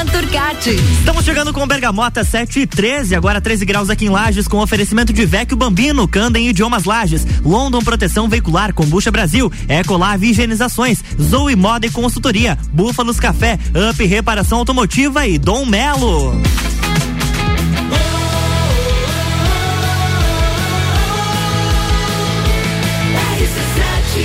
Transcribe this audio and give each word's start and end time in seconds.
Luan 0.00 0.06
Turcati. 0.06 0.70
Estamos 0.70 1.24
chegando 1.26 1.52
com 1.52 1.66
Bergamota 1.66 2.24
7 2.24 2.60
e 2.60 2.66
13, 2.66 3.14
agora 3.14 3.38
13 3.38 3.66
graus 3.66 3.90
aqui 3.90 4.06
em 4.06 4.08
Lages, 4.08 4.48
com 4.48 4.58
oferecimento 4.58 5.12
de 5.12 5.26
Vecchio 5.26 5.58
Bambino, 5.58 6.08
Candem 6.08 6.48
Idiomas 6.48 6.84
Lages, 6.84 7.26
London 7.44 7.80
Proteção 7.80 8.26
Veicular, 8.26 8.72
Combucha 8.72 9.10
Brasil, 9.10 9.52
Ecolave 9.68 10.30
Higienizações, 10.30 11.04
Zoe 11.20 11.54
Moda 11.54 11.86
e 11.86 11.90
Consultoria, 11.90 12.56
Búfalos 12.72 13.20
Café, 13.20 13.58
Up 13.90 14.02
Reparação 14.02 14.58
Automotiva 14.58 15.26
e 15.26 15.38
Dom 15.38 15.66
Melo. 15.66 16.40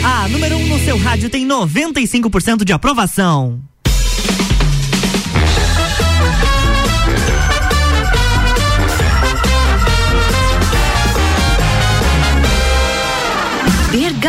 A 0.04 0.28
número 0.30 0.55
1 0.55 0.60
um 0.60 0.68
no 0.68 0.80
seu 0.86 0.98
rádio 0.98 1.30
tem 1.30 1.46
95% 1.46 2.64
de 2.64 2.71
aprovação. 2.71 3.62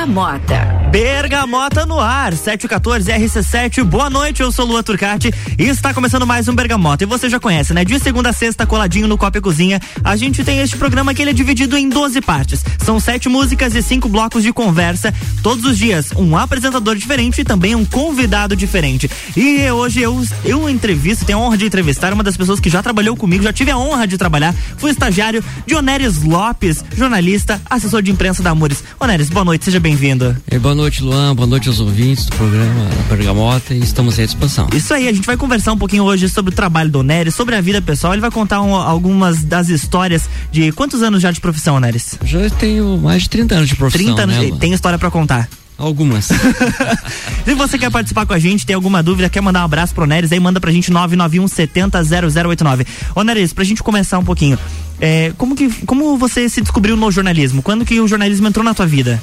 Bergamota. 0.06 0.75
Bergamota 0.90 1.84
no 1.84 1.98
ar, 1.98 2.32
714 2.32 3.10
RC7. 3.10 3.84
Boa 3.84 4.08
noite, 4.08 4.40
eu 4.40 4.52
sou 4.52 4.64
Lua 4.64 4.82
Turcati 4.82 5.32
e 5.58 5.64
está 5.64 5.92
começando 5.92 6.26
mais 6.26 6.48
um 6.48 6.54
Bergamota. 6.54 7.04
E 7.04 7.06
você 7.06 7.28
já 7.28 7.40
conhece, 7.40 7.74
né? 7.74 7.84
De 7.84 7.98
segunda 7.98 8.30
a 8.30 8.32
sexta, 8.32 8.64
coladinho 8.64 9.08
no 9.08 9.18
Copa 9.18 9.38
e 9.38 9.40
Cozinha, 9.40 9.80
a 10.02 10.16
gente 10.16 10.44
tem 10.44 10.60
este 10.60 10.76
programa 10.76 11.12
que 11.12 11.20
ele 11.20 11.30
é 11.30 11.34
dividido 11.34 11.76
em 11.76 11.88
12 11.88 12.20
partes. 12.20 12.64
São 12.84 13.00
sete 13.00 13.28
músicas 13.28 13.74
e 13.74 13.82
cinco 13.82 14.08
blocos 14.08 14.42
de 14.42 14.52
conversa. 14.52 15.12
Todos 15.42 15.64
os 15.64 15.76
dias, 15.76 16.12
um 16.16 16.36
apresentador 16.36 16.94
diferente 16.94 17.40
e 17.40 17.44
também 17.44 17.74
um 17.74 17.84
convidado 17.84 18.54
diferente. 18.54 19.10
E 19.36 19.68
hoje 19.70 20.00
eu, 20.00 20.24
eu 20.44 20.68
entrevisto, 20.68 21.24
tenho 21.24 21.38
a 21.38 21.42
honra 21.42 21.58
de 21.58 21.66
entrevistar 21.66 22.12
uma 22.12 22.22
das 22.22 22.36
pessoas 22.36 22.60
que 22.60 22.70
já 22.70 22.82
trabalhou 22.82 23.16
comigo, 23.16 23.42
já 23.42 23.52
tive 23.52 23.70
a 23.70 23.76
honra 23.76 24.06
de 24.06 24.16
trabalhar. 24.16 24.54
Fui 24.78 24.90
estagiário 24.90 25.42
de 25.66 25.74
Onéres 25.74 26.22
Lopes, 26.22 26.84
jornalista, 26.96 27.60
assessor 27.68 28.02
de 28.02 28.10
imprensa 28.12 28.42
da 28.42 28.50
Amores. 28.50 28.82
Onéres, 29.00 29.28
boa 29.28 29.44
noite, 29.44 29.64
seja 29.64 29.80
bem-vindo. 29.80 30.36
boa 30.58 30.75
noite 30.76 31.00
noite, 31.00 31.02
Luan. 31.02 31.34
Boa 31.34 31.46
noite 31.46 31.68
aos 31.68 31.80
ouvintes 31.80 32.26
do 32.26 32.36
programa 32.36 32.88
Bergamota 33.08 33.74
e 33.74 33.80
estamos 33.80 34.18
à 34.18 34.24
disposição. 34.24 34.68
Isso 34.74 34.92
aí, 34.92 35.08
a 35.08 35.12
gente 35.12 35.26
vai 35.26 35.36
conversar 35.36 35.72
um 35.72 35.78
pouquinho 35.78 36.04
hoje 36.04 36.28
sobre 36.28 36.52
o 36.52 36.54
trabalho 36.54 36.90
do 36.90 37.02
Neres, 37.02 37.34
sobre 37.34 37.56
a 37.56 37.60
vida 37.60 37.80
pessoal. 37.80 38.12
Ele 38.12 38.20
vai 38.20 38.30
contar 38.30 38.60
um, 38.60 38.74
algumas 38.74 39.42
das 39.42 39.68
histórias 39.68 40.28
de 40.52 40.70
quantos 40.72 41.02
anos 41.02 41.22
já 41.22 41.30
de 41.30 41.40
profissão, 41.40 41.80
Neres? 41.80 42.18
Já 42.22 42.48
tenho 42.50 42.98
mais 42.98 43.22
de 43.22 43.30
30 43.30 43.54
anos 43.54 43.68
de 43.68 43.74
profissão. 43.74 44.14
30 44.14 44.22
anos, 44.22 44.36
né, 44.36 44.58
tem 44.60 44.72
história 44.72 44.98
para 44.98 45.10
contar. 45.10 45.48
Algumas. 45.78 46.28
Se 47.44 47.54
você 47.54 47.78
quer 47.78 47.90
participar 47.90 48.24
com 48.24 48.32
a 48.32 48.38
gente, 48.38 48.64
tem 48.64 48.74
alguma 48.74 49.02
dúvida, 49.02 49.28
quer 49.28 49.40
mandar 49.40 49.62
um 49.62 49.64
abraço 49.64 49.94
pro 49.94 50.06
Neres, 50.06 50.30
aí 50.32 50.40
manda 50.40 50.60
pra 50.60 50.70
gente 50.70 50.90
991 50.90 51.48
70 51.48 52.02
0089. 52.04 52.86
Ô 53.14 53.22
Neres, 53.22 53.52
pra 53.52 53.64
gente 53.64 53.82
começar 53.82 54.18
um 54.18 54.24
pouquinho, 54.24 54.58
é, 55.00 55.32
como, 55.36 55.54
que, 55.54 55.68
como 55.84 56.16
você 56.16 56.48
se 56.48 56.60
descobriu 56.60 56.96
no 56.96 57.10
jornalismo? 57.10 57.62
Quando 57.62 57.84
que 57.84 58.00
o 58.00 58.08
jornalismo 58.08 58.46
entrou 58.46 58.64
na 58.64 58.72
tua 58.72 58.86
vida? 58.86 59.20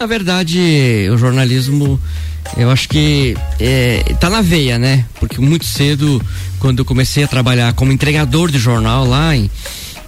Na 0.00 0.06
verdade, 0.06 0.58
o 1.12 1.18
jornalismo, 1.18 2.00
eu 2.56 2.70
acho 2.70 2.88
que 2.88 3.36
é, 3.60 4.02
tá 4.18 4.30
na 4.30 4.40
veia, 4.40 4.78
né? 4.78 5.04
Porque 5.20 5.38
muito 5.42 5.66
cedo, 5.66 6.22
quando 6.58 6.78
eu 6.78 6.86
comecei 6.86 7.22
a 7.22 7.28
trabalhar 7.28 7.74
como 7.74 7.92
entregador 7.92 8.50
de 8.50 8.58
jornal 8.58 9.06
lá 9.06 9.36
em, 9.36 9.50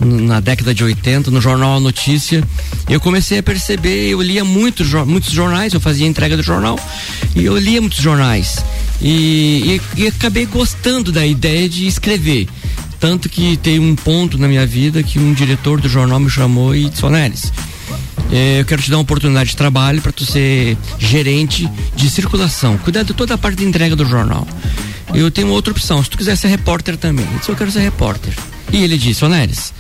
na 0.00 0.40
década 0.40 0.74
de 0.74 0.82
80, 0.82 1.30
no 1.30 1.42
jornal 1.42 1.78
Notícia, 1.78 2.42
eu 2.88 2.98
comecei 3.00 3.36
a 3.36 3.42
perceber, 3.42 4.08
eu 4.08 4.22
lia 4.22 4.42
muito, 4.46 4.82
muitos 5.06 5.30
jornais, 5.30 5.74
eu 5.74 5.80
fazia 5.80 6.06
entrega 6.06 6.38
do 6.38 6.42
jornal, 6.42 6.80
e 7.36 7.44
eu 7.44 7.58
lia 7.58 7.82
muitos 7.82 8.00
jornais. 8.00 8.64
E, 8.98 9.78
e, 9.96 10.04
e 10.04 10.06
acabei 10.06 10.46
gostando 10.46 11.12
da 11.12 11.26
ideia 11.26 11.68
de 11.68 11.86
escrever. 11.86 12.48
Tanto 12.98 13.28
que 13.28 13.58
tem 13.58 13.78
um 13.78 13.94
ponto 13.94 14.38
na 14.38 14.48
minha 14.48 14.64
vida 14.64 15.02
que 15.02 15.18
um 15.18 15.34
diretor 15.34 15.78
do 15.82 15.88
jornal 15.88 16.18
me 16.18 16.30
chamou 16.30 16.74
e 16.74 16.88
disse, 16.88 17.52
é, 18.32 18.60
eu 18.60 18.64
quero 18.64 18.80
te 18.80 18.90
dar 18.90 18.96
uma 18.96 19.02
oportunidade 19.02 19.50
de 19.50 19.56
trabalho 19.56 20.00
para 20.00 20.10
tu 20.10 20.24
ser 20.24 20.76
gerente 20.98 21.70
de 21.94 22.10
circulação, 22.10 22.78
cuidar 22.78 23.02
de 23.02 23.12
toda 23.12 23.34
a 23.34 23.38
parte 23.38 23.58
de 23.58 23.64
entrega 23.66 23.94
do 23.94 24.06
jornal. 24.06 24.48
Eu 25.14 25.30
tenho 25.30 25.48
outra 25.48 25.70
opção, 25.70 26.02
se 26.02 26.08
tu 26.08 26.16
quiser 26.16 26.36
ser 26.36 26.48
repórter 26.48 26.96
também. 26.96 27.26
Eu 27.30 27.38
disse, 27.38 27.50
eu 27.50 27.56
quero 27.56 27.70
ser 27.70 27.80
repórter. 27.80 28.32
E 28.72 28.82
ele 28.82 28.96
disse, 28.96 29.22
Oneres, 29.22 29.74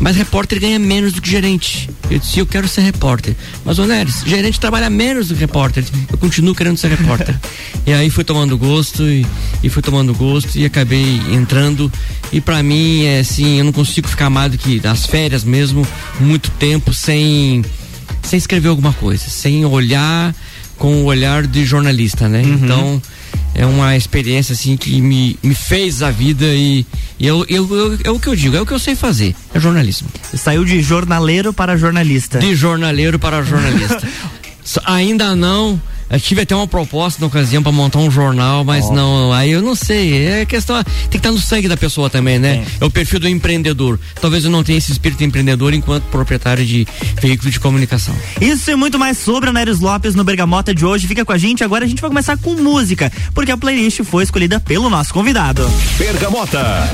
mas 0.00 0.16
repórter 0.16 0.60
ganha 0.60 0.78
menos 0.78 1.12
do 1.12 1.20
que 1.20 1.30
gerente. 1.30 1.90
Eu 2.10 2.18
disse, 2.18 2.38
eu 2.38 2.46
quero 2.46 2.68
ser 2.68 2.82
repórter. 2.82 3.34
Mas, 3.64 3.78
Oneres, 3.78 4.22
gerente 4.24 4.58
trabalha 4.60 4.88
menos 4.88 5.28
do 5.28 5.34
que 5.34 5.40
repórter. 5.40 5.84
Eu 6.10 6.18
continuo 6.18 6.54
querendo 6.54 6.76
ser 6.76 6.90
repórter. 6.90 7.38
e 7.86 7.92
aí 7.92 8.08
fui 8.08 8.24
tomando 8.24 8.56
gosto 8.56 9.02
e, 9.02 9.26
e 9.62 9.68
fui 9.68 9.82
tomando 9.82 10.14
gosto 10.14 10.56
e 10.56 10.64
acabei 10.64 11.20
entrando. 11.30 11.92
E 12.32 12.40
para 12.40 12.62
mim, 12.62 13.04
é 13.04 13.20
assim, 13.20 13.58
eu 13.58 13.64
não 13.64 13.72
consigo 13.72 14.08
ficar 14.08 14.30
mais 14.30 14.52
do 14.52 14.58
que 14.58 14.80
nas 14.82 15.06
férias 15.06 15.44
mesmo, 15.44 15.86
muito 16.20 16.50
tempo 16.52 16.92
sem, 16.94 17.64
sem 18.22 18.38
escrever 18.38 18.68
alguma 18.68 18.92
coisa, 18.92 19.28
sem 19.28 19.64
olhar 19.64 20.34
com 20.76 21.02
o 21.02 21.04
olhar 21.04 21.46
de 21.46 21.64
jornalista, 21.64 22.28
né? 22.28 22.42
Uhum. 22.42 22.54
Então 22.54 23.02
é 23.54 23.66
uma 23.66 23.96
experiência 23.96 24.52
assim 24.52 24.76
que 24.76 25.00
me, 25.00 25.38
me 25.42 25.54
fez 25.54 26.02
a 26.02 26.10
vida 26.10 26.44
e, 26.46 26.86
e 27.18 27.26
eu, 27.26 27.44
eu, 27.48 27.68
eu, 27.74 27.98
é 28.04 28.10
o 28.10 28.18
que 28.18 28.28
eu 28.28 28.36
digo, 28.36 28.56
é 28.56 28.60
o 28.60 28.66
que 28.66 28.72
eu 28.72 28.78
sei 28.78 28.94
fazer, 28.94 29.34
é 29.52 29.60
jornalismo. 29.60 30.08
Saiu 30.34 30.64
de 30.64 30.80
jornaleiro 30.80 31.52
para 31.52 31.76
jornalista. 31.76 32.38
De 32.38 32.54
jornaleiro 32.54 33.18
para 33.18 33.42
jornalista. 33.42 34.06
Ainda 34.84 35.34
não 35.34 35.80
eu 36.10 36.20
tive 36.20 36.42
até 36.42 36.54
uma 36.54 36.66
proposta 36.66 37.20
na 37.20 37.26
ocasião 37.26 37.62
para 37.62 37.72
montar 37.72 37.98
um 37.98 38.10
jornal, 38.10 38.64
mas 38.64 38.86
oh. 38.86 38.92
não, 38.92 39.32
aí 39.32 39.50
eu 39.50 39.62
não 39.62 39.74
sei. 39.74 40.26
É 40.26 40.46
questão. 40.46 40.82
Tem 40.82 41.08
que 41.10 41.16
estar 41.18 41.30
no 41.30 41.38
sangue 41.38 41.68
da 41.68 41.76
pessoa 41.76 42.08
também, 42.08 42.38
né? 42.38 42.64
É. 42.80 42.84
é 42.84 42.86
o 42.86 42.90
perfil 42.90 43.20
do 43.20 43.28
empreendedor. 43.28 43.98
Talvez 44.20 44.44
eu 44.44 44.50
não 44.50 44.64
tenha 44.64 44.78
esse 44.78 44.90
espírito 44.92 45.22
empreendedor 45.22 45.74
enquanto 45.74 46.04
proprietário 46.04 46.64
de 46.64 46.86
veículo 47.20 47.50
de 47.50 47.60
comunicação. 47.60 48.14
Isso 48.40 48.70
e 48.70 48.76
muito 48.76 48.98
mais 48.98 49.18
sobre 49.18 49.50
a 49.50 49.52
Neres 49.52 49.80
Lopes 49.80 50.14
no 50.14 50.24
Bergamota 50.24 50.74
de 50.74 50.84
hoje. 50.84 51.06
Fica 51.06 51.24
com 51.24 51.32
a 51.32 51.38
gente. 51.38 51.62
Agora 51.62 51.84
a 51.84 51.88
gente 51.88 52.00
vai 52.00 52.10
começar 52.10 52.36
com 52.38 52.54
música, 52.54 53.12
porque 53.34 53.52
a 53.52 53.56
playlist 53.56 54.02
foi 54.04 54.24
escolhida 54.24 54.60
pelo 54.60 54.88
nosso 54.88 55.12
convidado. 55.12 55.70
Bergamota. 55.98 56.88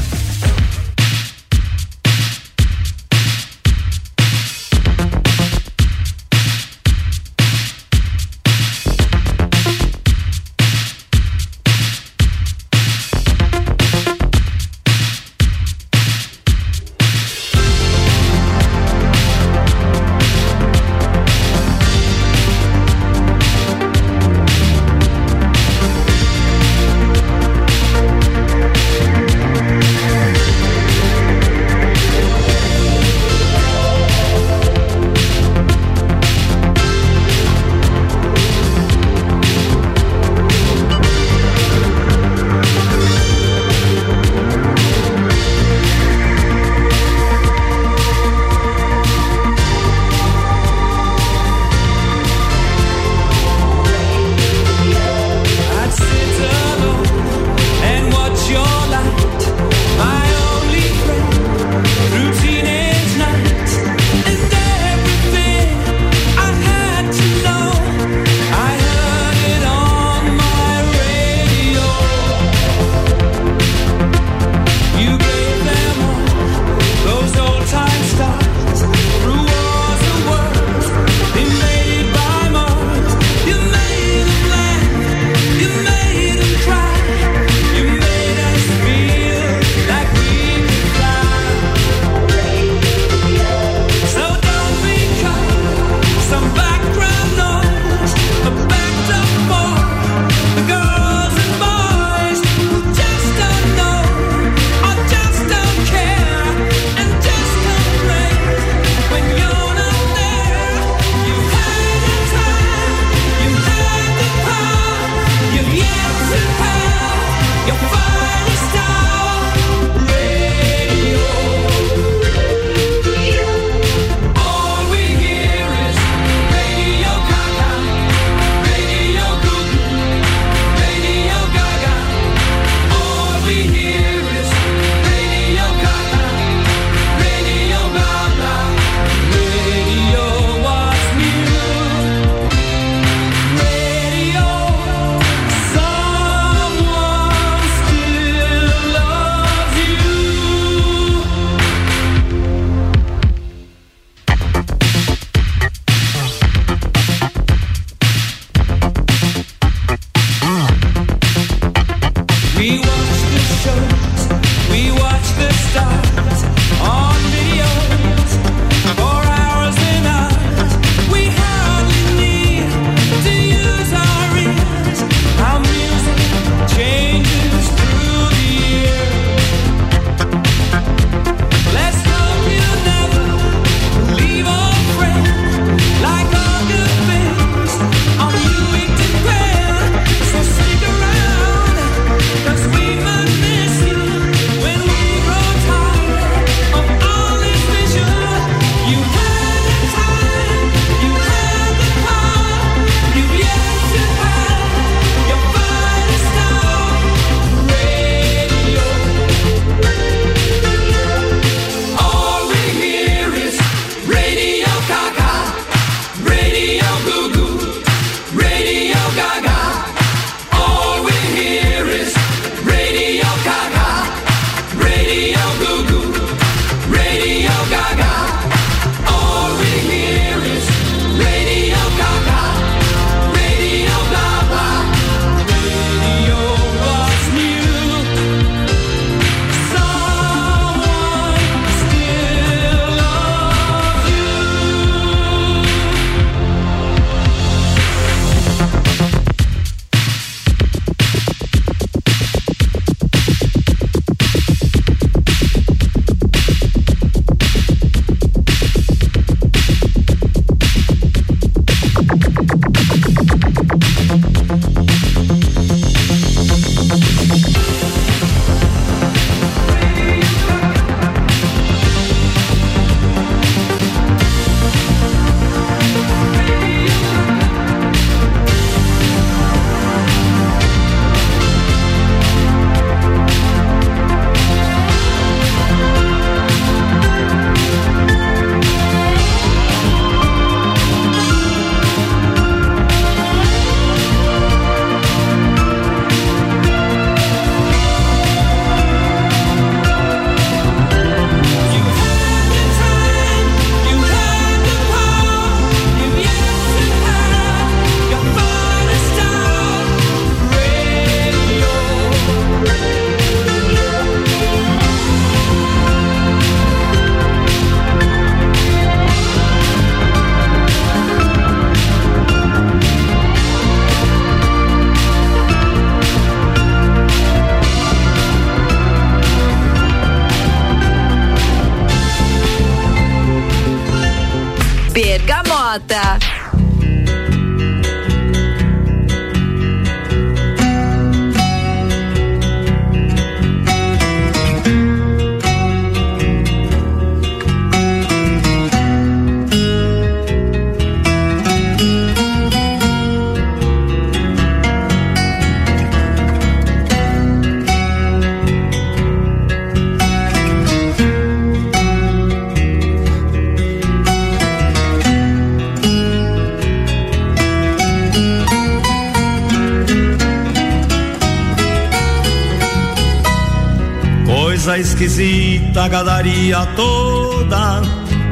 Esquisita, 374.72 375.84
a 375.84 375.88
gadaria 375.88 376.64
toda, 376.74 377.82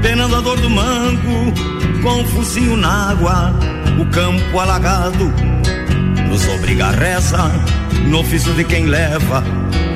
penando 0.01 0.37
a 0.37 0.41
dor 0.41 0.59
do 0.59 0.71
mango, 0.71 1.53
com 2.03 2.23
o 2.23 2.25
focinho 2.29 2.77
na 2.77 3.11
água, 3.11 3.53
o 4.01 4.07
campo 4.07 4.59
alagado, 4.59 5.31
nos 6.29 6.49
obriga 6.49 6.87
a 6.87 6.91
reza, 6.91 7.51
no 8.09 8.21
ofício 8.21 8.53
de 8.55 8.65
quem 8.65 8.87
leva, 8.87 9.45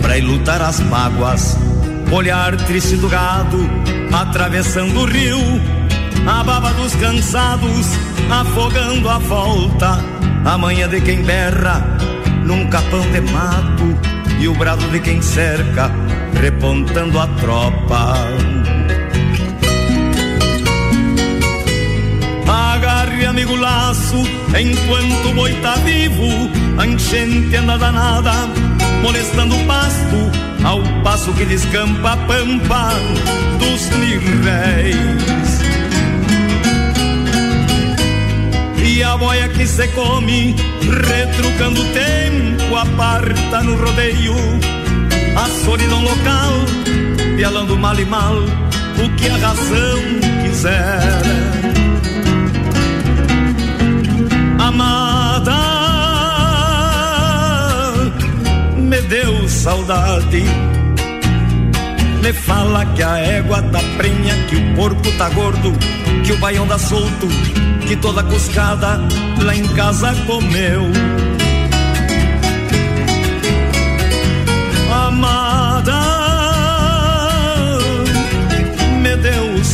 pra 0.02 0.18
ir 0.18 0.22
lutar 0.22 0.60
as 0.60 0.78
mágoas, 0.80 1.56
olhar 2.12 2.54
triste 2.56 2.96
do 2.96 3.08
gado, 3.08 3.58
atravessando 4.12 5.00
o 5.00 5.06
rio, 5.06 5.40
a 6.28 6.44
baba 6.44 6.70
dos 6.74 6.94
cansados, 6.96 7.86
afogando 8.30 9.08
a 9.08 9.18
volta, 9.18 9.98
a 10.44 10.58
manhã 10.58 10.86
de 10.86 11.00
quem 11.00 11.22
berra, 11.22 11.82
num 12.44 12.68
capão 12.68 13.00
de 13.10 13.20
mato, 13.22 14.16
e 14.38 14.46
o 14.46 14.54
brado 14.54 14.86
de 14.90 15.00
quem 15.00 15.22
cerca 15.22 15.90
repontando 16.40 17.18
a 17.18 17.26
tropa. 17.26 18.14
Agarre, 22.48 23.26
amigo, 23.26 23.56
laço, 23.56 24.16
enquanto 24.58 25.28
o 25.30 25.34
boi 25.34 25.52
tá 25.62 25.74
vivo, 25.76 26.50
a 26.78 26.86
enchente 26.86 27.56
anda 27.56 27.78
danada, 27.78 28.32
molestando 29.02 29.56
o 29.56 29.64
pasto, 29.66 30.16
ao 30.64 30.82
passo 31.02 31.32
que 31.32 31.44
descampa 31.44 32.12
a 32.12 32.16
pampa 32.16 32.90
dos 33.58 33.88
nirréis. 33.98 34.96
E 38.84 39.02
a 39.02 39.16
boia 39.16 39.48
que 39.48 39.66
se 39.66 39.88
come, 39.88 40.54
retrucando 41.06 41.80
o 41.80 41.92
tempo, 41.92 42.76
aparta 42.76 43.62
no 43.62 43.74
rodeio 43.76 44.75
a 45.46 45.64
solidão 45.64 46.02
local, 46.02 46.52
pialando 47.36 47.78
mal 47.78 47.98
e 47.98 48.04
mal 48.04 48.36
o 48.36 49.16
que 49.16 49.28
a 49.28 49.36
razão 49.36 49.98
quiser. 50.42 51.22
Amada, 54.58 55.56
me 58.76 59.00
deu 59.02 59.48
saudade. 59.48 60.44
Me 62.22 62.32
fala 62.32 62.84
que 62.86 63.02
a 63.04 63.18
égua 63.18 63.62
tá 63.62 63.78
prenha, 63.96 64.34
que 64.48 64.56
o 64.56 64.74
porco 64.74 65.12
tá 65.16 65.28
gordo, 65.28 65.72
que 66.24 66.32
o 66.32 66.38
baião 66.38 66.66
dá 66.66 66.78
solto, 66.78 67.28
que 67.86 67.94
toda 67.96 68.24
cuscada 68.24 69.00
lá 69.44 69.54
em 69.54 69.68
casa 69.74 70.12
comeu 70.26 70.90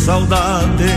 saudade. 0.02 0.90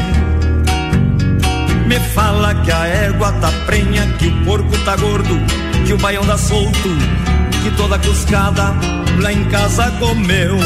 Me 1.85 1.99
fala 2.15 2.55
que 2.55 2.71
a 2.71 2.87
égua 2.87 3.31
tá 3.33 3.51
prenha, 3.67 4.07
que 4.17 4.27
o 4.27 4.45
porco 4.45 4.75
tá 4.83 4.95
gordo, 4.95 5.39
que 5.85 5.93
o 5.93 5.97
baião 5.97 6.25
dá 6.25 6.37
solto, 6.37 6.89
que 7.61 7.69
toda 7.77 7.99
cuscada 7.99 8.73
lá 9.21 9.31
em 9.31 9.45
casa 9.45 9.91
comeu. 9.99 10.57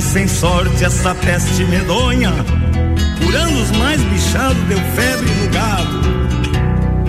Mais 0.00 0.04
sem 0.04 0.26
sorte 0.26 0.82
essa 0.82 1.14
peste 1.14 1.62
medonha. 1.64 2.32
Por 3.22 3.36
anos 3.36 3.70
mais 3.72 4.00
bichado 4.00 4.54
deu 4.62 4.78
febre 4.78 5.30
no 5.34 5.50
gado. 5.50 6.00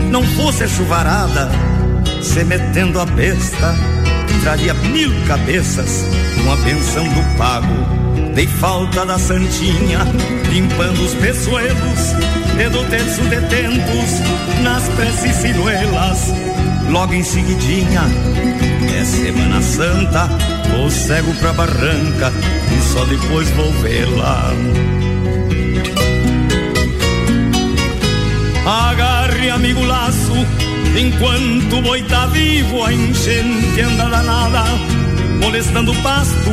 Não 0.10 0.24
fosse 0.36 0.65
a 0.65 0.67
chuvarada, 0.67 1.50
se 2.21 2.43
metendo 2.43 3.00
a 3.00 3.05
besta, 3.05 3.74
traria 4.43 4.74
mil 4.74 5.10
cabeças 5.25 6.05
com 6.43 6.51
a 6.51 6.55
benção 6.57 7.05
do 7.05 7.38
pago. 7.38 7.74
Dei 8.36 8.48
falta 8.48 9.05
da 9.05 9.17
santinha, 9.17 10.00
limpando 10.51 11.01
os 11.01 11.13
peçoelos, 11.13 12.12
e 12.60 12.69
do 12.69 12.83
terço 12.89 13.21
detentos, 13.24 14.62
nas 14.63 14.83
preces 14.89 15.36
ciruelas. 15.38 16.33
Logo 16.89 17.13
em 17.13 17.24
seguidinha, 17.24 18.01
é 19.00 19.05
Semana 19.05 19.62
Santa, 19.62 20.29
Vou 20.71 20.89
cego 20.89 21.33
pra 21.36 21.51
barranca 21.53 22.31
só 22.82 23.06
depois 23.06 23.50
vou 23.52 23.72
vê-la. 23.74 24.52
Agarre, 28.66 29.50
amigo, 29.50 29.84
laço, 29.84 30.34
enquanto 30.98 31.78
o 31.78 31.82
boi 31.82 32.02
tá 32.04 32.26
vivo, 32.28 32.84
a 32.84 32.94
enchente 32.94 33.82
anda 33.82 34.06
danada, 34.10 34.64
molestando 35.42 35.92
o 35.92 35.96
pasto, 36.02 36.52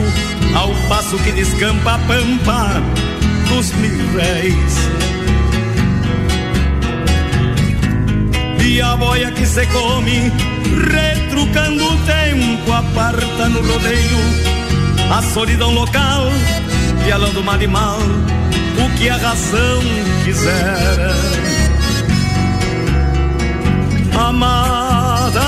ao 0.54 0.72
passo 0.88 1.16
que 1.18 1.32
descampa 1.32 1.94
a 1.94 1.98
pampa 1.98 2.82
dos 3.48 3.72
mil 3.72 4.12
réis. 4.14 4.88
E 8.64 8.80
a 8.82 8.96
boia 8.96 9.30
que 9.32 9.46
se 9.46 9.66
come 9.66 10.30
retrucando 10.90 11.84
o 11.84 11.96
tempo, 12.04 12.72
aparta 12.72 13.48
no 13.48 13.62
rodeio 13.62 14.57
a 15.10 15.22
solidão 15.22 15.72
local, 15.72 16.24
pialando 17.04 17.42
mal 17.42 17.60
e 17.60 17.66
mal 17.66 17.98
o 17.98 18.98
que 18.98 19.08
a 19.08 19.16
razão 19.16 19.80
quiser. 20.24 21.14
Amada, 24.12 25.40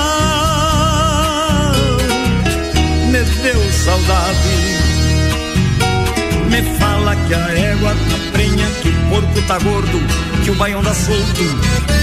me 3.07 3.23
deu 3.43 3.73
saudade. 3.73 4.81
Me 6.51 6.79
fala 6.79 7.15
que 7.15 7.35
a 7.35 7.59
égua 7.59 7.91
tá 7.91 8.31
prenha, 8.33 8.67
que 8.83 8.89
o 8.89 9.09
porco 9.11 9.43
tá 9.47 9.59
gordo, 9.59 10.01
que 10.45 10.51
o 10.51 10.55
baião 10.55 10.83
dá 10.83 10.95
solto, 10.95 11.45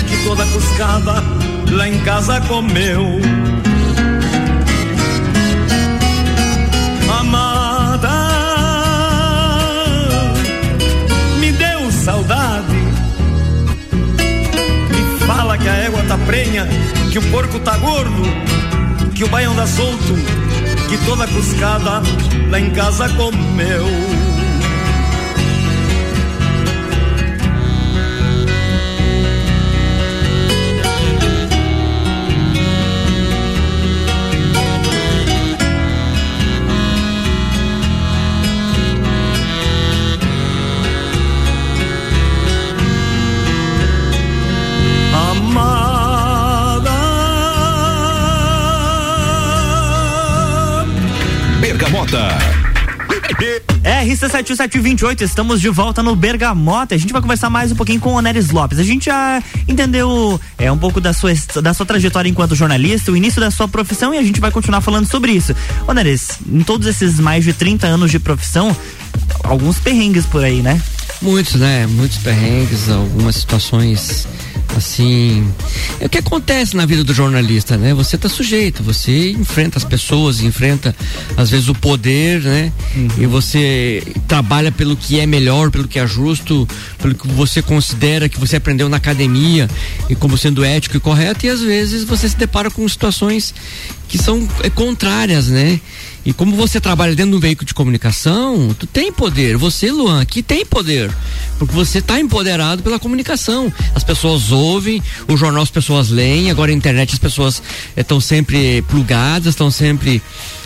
que 0.08 0.24
toda 0.24 0.46
cuscada 0.46 1.24
lá 1.72 1.88
em 1.88 2.00
casa 2.00 2.40
comeu. 2.42 3.20
Que 15.62 15.70
a 15.70 15.76
égua 15.76 16.04
tá 16.04 16.18
prenha, 16.26 16.68
que 17.12 17.20
o 17.20 17.32
porco 17.32 17.60
tá 17.60 17.78
gordo, 17.78 18.24
que 19.14 19.24
o 19.24 19.28
baião 19.28 19.56
dá 19.56 19.66
solto, 19.68 20.16
que 20.90 20.98
toda 21.06 21.28
cuscada 21.28 22.02
lá 22.50 22.60
em 22.60 22.70
casa 22.72 23.10
comeu. 23.10 24.27
RC7728, 54.08 55.22
estamos 55.22 55.60
de 55.60 55.68
volta 55.68 56.02
no 56.02 56.16
Bergamota. 56.16 56.96
A 56.96 56.98
gente 56.98 57.12
vai 57.12 57.22
conversar 57.22 57.50
mais 57.50 57.74
um 57.74 57.76
pouquinho 57.76 58.00
com 58.00 58.12
o 58.12 58.14
Oneres 58.14 58.52
Lopes. 58.52 58.80
A 58.80 58.84
gente 58.84 59.08
já 59.08 59.44
entendeu 59.68 60.40
é, 60.58 60.72
um 60.72 60.78
pouco 60.78 61.02
da 61.02 61.12
sua, 61.12 61.34
da 61.62 61.74
sua 61.74 61.86
trajetória 61.86 62.30
enquanto 62.30 62.56
jornalista, 62.56 63.12
o 63.12 63.18
início 63.18 63.42
da 63.42 63.52
sua 63.52 63.68
profissão 63.68 64.14
e 64.14 64.18
a 64.18 64.24
gente 64.24 64.40
vai 64.40 64.50
continuar 64.50 64.80
falando 64.80 65.10
sobre 65.10 65.34
isso. 65.34 65.54
Oneres, 65.86 66.40
em 66.50 66.64
todos 66.64 66.88
esses 66.88 67.20
mais 67.20 67.44
de 67.44 67.52
30 67.52 67.86
anos 67.86 68.10
de 68.10 68.18
profissão, 68.18 68.74
alguns 69.44 69.78
perrengues 69.80 70.26
por 70.26 70.42
aí, 70.42 70.62
né? 70.62 70.82
Muitos, 71.22 71.56
né? 71.56 71.86
Muitos 71.88 72.18
perrengues, 72.20 72.90
algumas 72.90 73.36
situações 73.36 74.26
assim, 74.78 75.48
é 76.00 76.06
o 76.06 76.10
que 76.10 76.18
acontece 76.18 76.76
na 76.76 76.86
vida 76.86 77.04
do 77.04 77.14
jornalista, 77.14 77.78
né? 77.78 77.94
Você 77.94 78.16
está 78.16 78.30
sujeito, 78.30 78.84
você 78.84 79.32
enfrenta 79.32 79.78
as 79.78 79.84
pessoas, 79.84 80.42
enfrenta 80.42 80.96
às 81.36 81.50
vezes 81.50 81.68
o 81.68 81.76
poder, 81.76 82.42
né? 82.42 82.72
Uhum. 82.96 83.08
E 83.18 83.26
você 83.26 84.04
trabalha 84.28 84.72
pelo 84.72 84.96
que 84.96 85.20
é 85.20 85.26
melhor, 85.26 85.72
pelo 85.72 85.88
que 85.88 86.00
é 86.00 86.08
justo, 86.08 86.68
pelo 87.00 87.16
que 87.16 87.28
você 87.28 87.62
considera 87.62 88.30
que 88.30 88.40
você 88.40 88.56
aprendeu 88.56 88.88
na 88.90 88.98
academia 88.98 89.70
e 90.10 90.16
como 90.16 90.38
sendo 90.38 90.64
ético 90.64 90.98
e 90.98 91.00
correto 91.00 91.46
e 91.46 91.50
às 91.50 91.62
vezes 91.62 92.04
você 92.04 92.30
se 92.30 92.38
depara 92.38 92.70
com 92.70 92.88
situações 92.88 93.54
que 94.08 94.18
são 94.18 94.48
é, 94.64 94.70
contrárias, 94.70 95.48
né? 95.48 95.80
E 96.28 96.34
como 96.34 96.58
você 96.58 96.82
trabalha 96.82 97.16
dentro 97.16 97.32
de 97.32 97.38
um 97.38 97.40
veículo 97.40 97.66
de 97.66 97.74
comunicação, 97.74 98.76
tu 98.78 98.86
tem 98.86 99.14
poder. 99.14 99.56
Você, 99.56 99.90
Luan, 99.90 100.20
aqui 100.20 100.44
tem 100.44 100.66
poder. 100.66 101.10
Porque 101.58 101.74
você 101.74 102.00
está 102.00 102.20
empoderado 102.20 102.84
pela 102.84 103.00
comunicação. 103.00 103.72
As 103.96 104.04
pessoas 104.04 104.52
ouvem, 104.52 105.02
o 105.26 105.38
jornal 105.38 105.64
as 105.64 105.72
pessoas 105.72 106.10
leem, 106.10 106.52
agora 106.52 106.70
a 106.70 106.74
internet 106.74 107.14
as 107.14 107.20
pessoas 107.20 107.64
estão 107.96 108.18
eh, 108.18 108.22
sempre 108.22 108.82
plugadas, 108.90 109.54
estão 109.54 109.72
sempre 109.72 110.22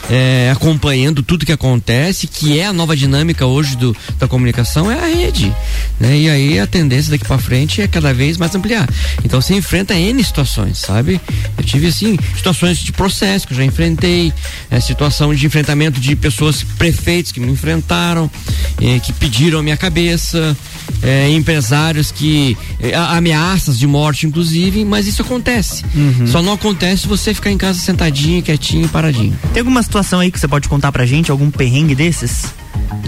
é, 0.10 0.50
acompanhando 0.52 1.22
tudo 1.22 1.46
que 1.46 1.52
acontece, 1.52 2.28
que 2.28 2.60
é 2.60 2.66
a 2.66 2.74
nova 2.74 2.96
dinâmica 2.96 3.46
hoje 3.46 3.76
do, 3.76 3.96
da 4.18 4.28
comunicação, 4.28 4.92
é 4.92 5.00
a 5.00 5.08
rede. 5.08 5.54
Né? 6.00 6.18
E 6.18 6.30
aí 6.30 6.60
a 6.60 6.68
tendência 6.68 7.12
daqui 7.12 7.26
para 7.26 7.38
frente 7.38 7.82
é 7.82 7.88
cada 7.88 8.14
vez 8.14 8.38
mais 8.38 8.54
ampliar. 8.56 8.90
Então 9.24 9.40
você 9.42 9.54
enfrenta 9.54 9.94
N 9.94 10.24
situações, 10.24 10.80
sabe? 10.80 11.20
Eu 11.58 11.64
tive 11.64 11.88
assim, 11.88 12.18
situações 12.36 12.80
de 12.80 12.92
processo 12.92 13.48
que 13.48 13.54
eu 13.54 13.58
já 13.58 13.64
enfrentei, 13.64 14.34
é, 14.70 14.80
situação 14.80 15.34
de 15.34 15.48
enfrentamento 15.52 16.00
de 16.00 16.16
pessoas, 16.16 16.64
prefeitos 16.64 17.34
que 17.34 17.40
me 17.42 17.52
enfrentaram, 17.52 18.32
é, 18.82 19.00
que 19.00 19.12
pediram 19.12 19.60
a 19.60 19.64
minha 19.64 19.76
cabeça, 19.76 20.56
é, 21.04 21.30
empresários 21.30 22.10
que. 22.10 22.58
É, 22.80 22.96
ameaças 22.96 23.78
de 23.78 23.86
morte, 23.86 24.26
inclusive, 24.26 24.86
mas 24.86 25.08
isso 25.08 25.22
acontece. 25.22 25.84
Uhum. 25.94 26.26
Só 26.28 26.42
não 26.42 26.54
acontece 26.54 27.04
se 27.04 27.08
você 27.08 27.34
ficar 27.34 27.52
em 27.52 27.58
casa 27.58 27.80
sentadinho, 27.80 28.42
quietinho, 28.42 28.88
paradinho. 28.88 29.38
Tem 29.54 29.60
alguma 29.60 29.84
situação 29.84 30.22
aí 30.22 30.32
que 30.32 30.40
você 30.40 30.48
pode 30.48 30.70
contar 30.70 30.92
pra 30.92 31.06
gente? 31.06 31.30
Algum 31.30 31.52
perrengue 31.52 31.96
desses? 31.96 32.46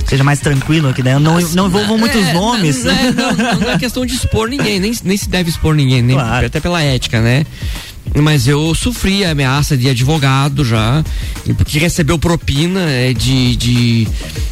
Seja 0.06 0.24
mais 0.24 0.40
tranquilo 0.40 0.90
aqui, 0.90 1.02
né? 1.02 1.18
Não, 1.18 1.40
não 1.40 1.68
envolvam 1.68 1.98
muitos 1.98 2.22
é, 2.22 2.34
nomes. 2.34 2.84
Não, 2.84 2.94
não, 3.14 3.60
não, 3.60 3.72
é 3.72 3.78
questão 3.78 4.06
de 4.06 4.14
expor 4.14 4.50
ninguém, 4.50 4.80
nem, 4.80 4.94
nem 5.04 5.18
se 5.18 5.30
deve 5.30 5.50
expor 5.50 5.74
ninguém, 5.74 6.02
nem, 6.02 6.16
claro. 6.16 6.46
até 6.46 6.60
pela 6.60 6.82
ética, 6.82 7.22
né? 7.22 7.46
Mas 8.22 8.48
eu 8.48 8.74
sofri 8.76 9.26
ameaça 9.26 9.76
de 9.76 9.90
advogado 9.90 10.64
já, 10.64 11.04
porque 11.58 11.80
recebeu 11.80 12.20
propina 12.20 12.82
é, 12.82 13.14
de, 13.14 13.56
de 13.56 14.08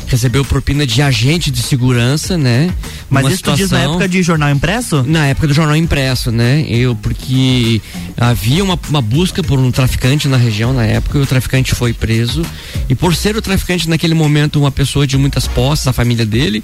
recebeu 0.07 0.43
propina 0.43 0.85
de 0.85 1.01
agente 1.01 1.51
de 1.51 1.61
segurança, 1.61 2.37
né? 2.37 2.73
Mas 3.09 3.27
isso 3.27 3.37
situação, 3.37 3.63
diz 3.63 3.71
na 3.71 3.79
época 3.79 4.09
de 4.09 4.23
jornal 4.23 4.49
impresso? 4.49 5.03
Na 5.03 5.27
época 5.27 5.47
do 5.47 5.53
jornal 5.53 5.75
impresso, 5.75 6.31
né? 6.31 6.65
Eu, 6.67 6.95
porque 6.95 7.81
havia 8.17 8.63
uma, 8.63 8.79
uma 8.89 9.01
busca 9.01 9.43
por 9.43 9.59
um 9.59 9.71
traficante 9.71 10.27
na 10.27 10.37
região 10.37 10.73
na 10.73 10.85
época 10.85 11.17
e 11.17 11.21
o 11.21 11.25
traficante 11.25 11.75
foi 11.75 11.93
preso. 11.93 12.43
E 12.89 12.95
por 12.95 13.15
ser 13.15 13.35
o 13.35 13.41
traficante 13.41 13.87
naquele 13.87 14.13
momento 14.13 14.59
uma 14.59 14.71
pessoa 14.71 15.05
de 15.05 15.17
muitas 15.17 15.47
posses, 15.47 15.87
a 15.87 15.93
família 15.93 16.25
dele, 16.25 16.63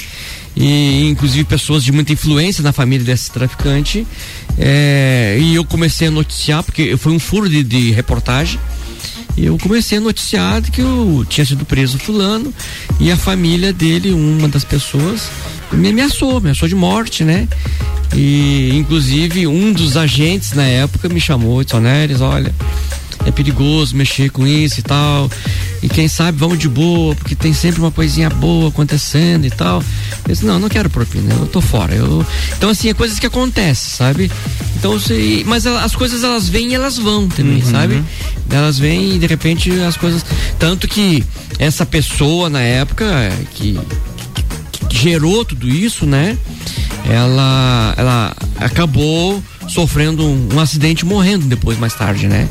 e 0.59 1.07
inclusive 1.07 1.43
pessoas 1.43 1.83
de 1.83 1.91
muita 1.91 2.11
influência 2.13 2.63
na 2.63 2.73
família 2.73 3.05
desse 3.05 3.29
traficante, 3.29 4.07
é, 4.57 5.37
e 5.39 5.53
eu 5.53 5.63
comecei 5.63 6.07
a 6.07 6.11
noticiar, 6.11 6.63
porque 6.63 6.97
foi 6.97 7.11
um 7.11 7.19
furo 7.19 7.47
de, 7.47 7.63
de 7.63 7.91
reportagem 7.91 8.59
e 9.37 9.45
eu 9.45 9.57
comecei 9.59 9.99
a 9.99 10.01
noticiar 10.01 10.63
que 10.63 10.81
eu 10.81 11.23
tinha 11.29 11.45
sido 11.45 11.63
preso 11.63 11.99
fulano 11.99 12.51
e 12.99 13.11
a 13.11 13.15
família 13.15 13.71
dele, 13.71 14.11
uma 14.11 14.47
das 14.47 14.63
pessoas, 14.63 15.29
me 15.71 15.89
ameaçou, 15.89 16.31
me 16.31 16.37
ameaçou 16.37 16.67
de 16.67 16.73
morte, 16.73 17.23
né? 17.23 17.47
E 18.15 18.71
inclusive 18.73 19.45
um 19.45 19.71
dos 19.71 19.95
agentes 19.95 20.53
na 20.53 20.63
época 20.63 21.07
me 21.07 21.19
chamou, 21.19 21.63
disse, 21.63 21.79
Neres, 21.79 22.19
olha, 22.19 22.51
é 23.25 23.31
perigoso 23.31 23.95
mexer 23.95 24.29
com 24.29 24.45
isso 24.45 24.79
e 24.79 24.83
tal. 24.83 25.29
E 25.81 25.89
quem 25.89 26.07
sabe 26.07 26.37
vamos 26.37 26.57
de 26.57 26.67
boa, 26.67 27.15
porque 27.15 27.35
tem 27.35 27.53
sempre 27.53 27.79
uma 27.79 27.91
coisinha 27.91 28.29
boa 28.29 28.69
acontecendo 28.69 29.45
e 29.45 29.51
tal. 29.51 29.83
Eu 30.27 30.33
disse, 30.33 30.45
não, 30.45 30.59
não 30.59 30.69
quero 30.69 30.89
propina, 30.89 31.33
eu 31.33 31.47
tô 31.47 31.61
fora. 31.61 31.93
Eu... 31.93 32.25
Então, 32.57 32.69
assim, 32.69 32.89
é 32.89 32.93
coisas 32.93 33.19
que 33.19 33.25
acontecem, 33.25 33.95
sabe? 33.95 34.31
Então, 34.75 34.99
se... 34.99 35.43
mas 35.47 35.65
as 35.65 35.95
coisas 35.95 36.23
elas 36.23 36.49
vêm 36.49 36.71
e 36.71 36.75
elas 36.75 36.97
vão 36.97 37.27
também, 37.27 37.63
uhum. 37.63 37.71
sabe? 37.71 38.03
Elas 38.49 38.79
vêm 38.79 39.15
e 39.15 39.19
de 39.19 39.27
repente 39.27 39.71
as 39.81 39.97
coisas. 39.97 40.25
Tanto 40.57 40.87
que 40.87 41.23
essa 41.59 41.85
pessoa 41.85 42.49
na 42.49 42.61
época 42.61 43.05
que, 43.53 43.79
que, 44.71 44.85
que 44.85 44.97
gerou 44.97 45.43
tudo 45.43 45.67
isso, 45.67 46.05
né? 46.05 46.37
Ela, 47.05 47.93
ela 47.97 48.35
acabou 48.57 49.41
sofrendo 49.67 50.25
um, 50.25 50.49
um 50.53 50.59
acidente 50.59 51.05
morrendo 51.05 51.45
depois, 51.45 51.77
mais 51.77 51.93
tarde, 51.93 52.27
né? 52.27 52.47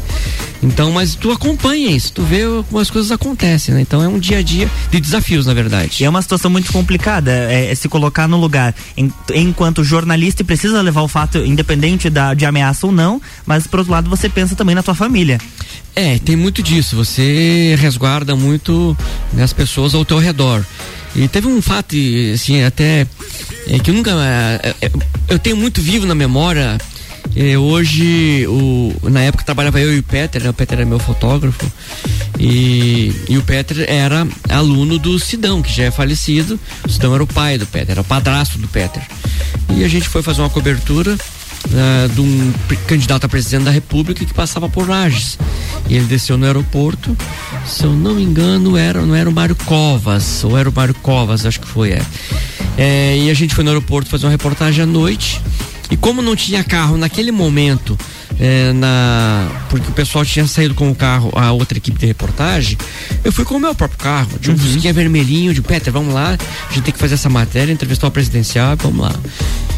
Então, 0.62 0.90
mas 0.92 1.14
tu 1.14 1.30
acompanha 1.30 1.90
isso, 1.90 2.12
tu 2.12 2.22
vê 2.22 2.42
como 2.68 2.80
as 2.80 2.90
coisas 2.90 3.10
acontecem, 3.12 3.74
né? 3.74 3.80
Então 3.80 4.02
é 4.02 4.08
um 4.08 4.18
dia 4.18 4.38
a 4.38 4.42
dia 4.42 4.70
de 4.90 5.00
desafios, 5.00 5.46
na 5.46 5.54
verdade. 5.54 6.02
E 6.02 6.04
é 6.04 6.08
uma 6.08 6.22
situação 6.22 6.50
muito 6.50 6.72
complicada, 6.72 7.30
é, 7.30 7.70
é 7.70 7.74
se 7.74 7.88
colocar 7.88 8.26
no 8.26 8.38
lugar 8.38 8.74
em, 8.96 9.12
enquanto 9.34 9.84
jornalista 9.84 10.42
e 10.42 10.44
precisa 10.44 10.80
levar 10.80 11.02
o 11.02 11.08
fato, 11.08 11.38
independente 11.38 12.08
da, 12.08 12.34
de 12.34 12.46
ameaça 12.46 12.86
ou 12.86 12.92
não, 12.92 13.20
mas 13.44 13.66
por 13.66 13.80
outro 13.80 13.92
lado 13.92 14.10
você 14.10 14.28
pensa 14.28 14.54
também 14.54 14.74
na 14.74 14.82
tua 14.82 14.94
família. 14.94 15.38
É, 15.94 16.18
tem 16.18 16.36
muito 16.36 16.62
disso, 16.62 16.96
você 16.96 17.74
resguarda 17.78 18.36
muito 18.36 18.96
né, 19.32 19.42
as 19.42 19.52
pessoas 19.52 19.94
ao 19.94 20.04
teu 20.04 20.18
redor. 20.18 20.64
E 21.14 21.26
teve 21.28 21.46
um 21.46 21.62
fato, 21.62 21.96
assim, 22.34 22.62
até 22.62 23.06
é, 23.68 23.78
que 23.78 23.90
eu 23.90 23.94
nunca. 23.94 24.10
É, 24.62 24.74
é, 24.82 24.90
eu 25.28 25.38
tenho 25.38 25.56
muito 25.56 25.80
vivo 25.80 26.06
na 26.06 26.14
memória 26.14 26.78
e 27.34 27.56
hoje, 27.56 28.46
o, 28.48 28.94
na 29.10 29.20
época 29.20 29.44
trabalhava 29.44 29.80
eu 29.80 29.94
e 29.94 29.98
o 29.98 30.02
Peter, 30.02 30.42
né? 30.42 30.50
o 30.50 30.54
Peter 30.54 30.78
era 30.78 30.86
meu 30.86 30.98
fotógrafo, 30.98 31.70
e, 32.38 33.12
e 33.28 33.38
o 33.38 33.42
Peter 33.42 33.84
era 33.88 34.26
aluno 34.48 34.98
do 34.98 35.18
Sidão, 35.18 35.62
que 35.62 35.74
já 35.74 35.84
é 35.84 35.90
falecido. 35.90 36.58
O 36.86 36.90
Sidão 36.90 37.14
era 37.14 37.22
o 37.22 37.26
pai 37.26 37.58
do 37.58 37.66
Peter, 37.66 37.92
era 37.92 38.00
o 38.00 38.04
padrasto 38.04 38.58
do 38.58 38.68
Peter. 38.68 39.02
E 39.76 39.84
a 39.84 39.88
gente 39.88 40.08
foi 40.08 40.22
fazer 40.22 40.42
uma 40.42 40.50
cobertura 40.50 41.14
uh, 41.14 42.08
de 42.14 42.20
um 42.20 42.52
candidato 42.86 43.24
a 43.24 43.28
presidente 43.28 43.64
da 43.64 43.70
República 43.70 44.24
que 44.24 44.34
passava 44.34 44.68
por 44.68 44.88
Lages. 44.88 45.38
E 45.88 45.96
ele 45.96 46.06
desceu 46.06 46.36
no 46.36 46.46
aeroporto, 46.46 47.16
se 47.66 47.84
eu 47.84 47.92
não 47.92 48.14
me 48.14 48.22
engano, 48.22 48.76
era, 48.76 49.04
não 49.04 49.14
era 49.14 49.28
o 49.28 49.32
Mário 49.32 49.54
Covas, 49.54 50.42
ou 50.44 50.56
era 50.56 50.68
o 50.68 50.72
Mário 50.72 50.94
Covas, 50.94 51.46
acho 51.46 51.60
que 51.60 51.68
foi, 51.68 51.92
é. 51.92 52.02
é 52.76 53.18
e 53.18 53.30
a 53.30 53.34
gente 53.34 53.54
foi 53.54 53.62
no 53.62 53.70
aeroporto 53.70 54.10
fazer 54.10 54.26
uma 54.26 54.32
reportagem 54.32 54.82
à 54.82 54.86
noite. 54.86 55.40
E 55.90 55.96
como 55.96 56.20
não 56.20 56.34
tinha 56.34 56.64
carro 56.64 56.96
naquele 56.96 57.30
momento, 57.30 57.96
é, 58.38 58.72
na, 58.72 59.48
porque 59.70 59.88
o 59.88 59.92
pessoal 59.92 60.24
tinha 60.24 60.46
saído 60.46 60.74
com 60.74 60.90
o 60.90 60.94
carro, 60.94 61.30
a 61.34 61.52
outra 61.52 61.78
equipe 61.78 61.98
de 61.98 62.06
reportagem, 62.06 62.76
eu 63.24 63.32
fui 63.32 63.44
com 63.44 63.54
o 63.54 63.60
meu 63.60 63.74
próprio 63.74 63.98
carro, 63.98 64.38
de 64.38 64.50
um 64.50 64.54
uhum. 64.54 64.58
Fusquinha 64.58 64.92
vermelhinho, 64.92 65.54
de 65.54 65.62
Peter, 65.62 65.92
vamos 65.92 66.12
lá, 66.12 66.36
a 66.68 66.72
gente 66.72 66.84
tem 66.84 66.92
que 66.92 66.98
fazer 66.98 67.14
essa 67.14 67.28
matéria, 67.28 67.72
entrevistar 67.72 68.08
o 68.08 68.10
presidencial, 68.10 68.76
vamos 68.76 69.00
lá. 69.00 69.14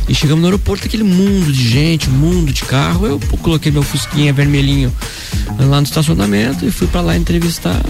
E 0.08 0.14
chegamos 0.14 0.40
no 0.40 0.46
aeroporto, 0.46 0.86
aquele 0.86 1.04
mundo 1.04 1.52
de 1.52 1.68
gente, 1.68 2.08
mundo 2.08 2.50
de 2.52 2.62
carro, 2.64 3.06
eu 3.06 3.20
coloquei 3.42 3.70
meu 3.70 3.82
Fusquinha 3.82 4.32
vermelhinho 4.32 4.92
lá 5.58 5.80
no 5.80 5.86
estacionamento 5.86 6.64
e 6.64 6.70
fui 6.70 6.86
para 6.86 7.02
lá 7.02 7.16
entrevistar 7.16 7.82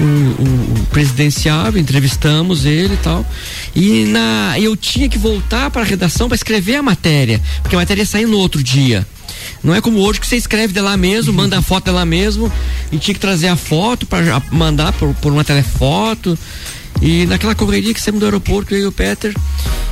o, 0.00 0.04
o, 0.04 0.80
o, 0.80 0.86
presidenciável, 0.90 1.80
entrevistamos 1.80 2.64
ele 2.64 2.94
e 2.94 2.98
tal. 2.98 3.26
E 3.74 4.04
na, 4.04 4.54
eu 4.58 4.76
tinha 4.76 5.08
que 5.08 5.18
voltar 5.18 5.70
para 5.70 5.82
a 5.82 5.84
redação 5.84 6.28
para 6.28 6.34
escrever 6.34 6.76
a 6.76 6.82
matéria, 6.82 7.21
porque 7.62 7.76
a 7.76 7.78
matéria 7.78 8.02
ia 8.02 8.06
sair 8.06 8.26
no 8.26 8.38
outro 8.38 8.62
dia. 8.62 9.06
Não 9.62 9.74
é 9.74 9.80
como 9.80 9.98
hoje 10.00 10.20
que 10.20 10.26
você 10.26 10.36
escreve 10.36 10.72
de 10.72 10.80
lá 10.80 10.96
mesmo, 10.96 11.32
manda 11.32 11.58
a 11.58 11.62
foto 11.62 11.84
de 11.86 11.90
lá 11.90 12.04
mesmo 12.04 12.52
e 12.90 12.98
tinha 12.98 13.14
que 13.14 13.20
trazer 13.20 13.48
a 13.48 13.56
foto 13.56 14.06
para 14.06 14.40
mandar 14.50 14.92
por, 14.92 15.14
por 15.14 15.32
uma 15.32 15.44
telefoto. 15.44 16.38
E 17.02 17.26
naquela 17.26 17.54
correria 17.54 17.92
que 17.92 18.00
saímos 18.00 18.20
do 18.20 18.26
aeroporto, 18.26 18.72
eu 18.72 18.78
e 18.78 18.86
o 18.86 18.92
Peter, 18.92 19.34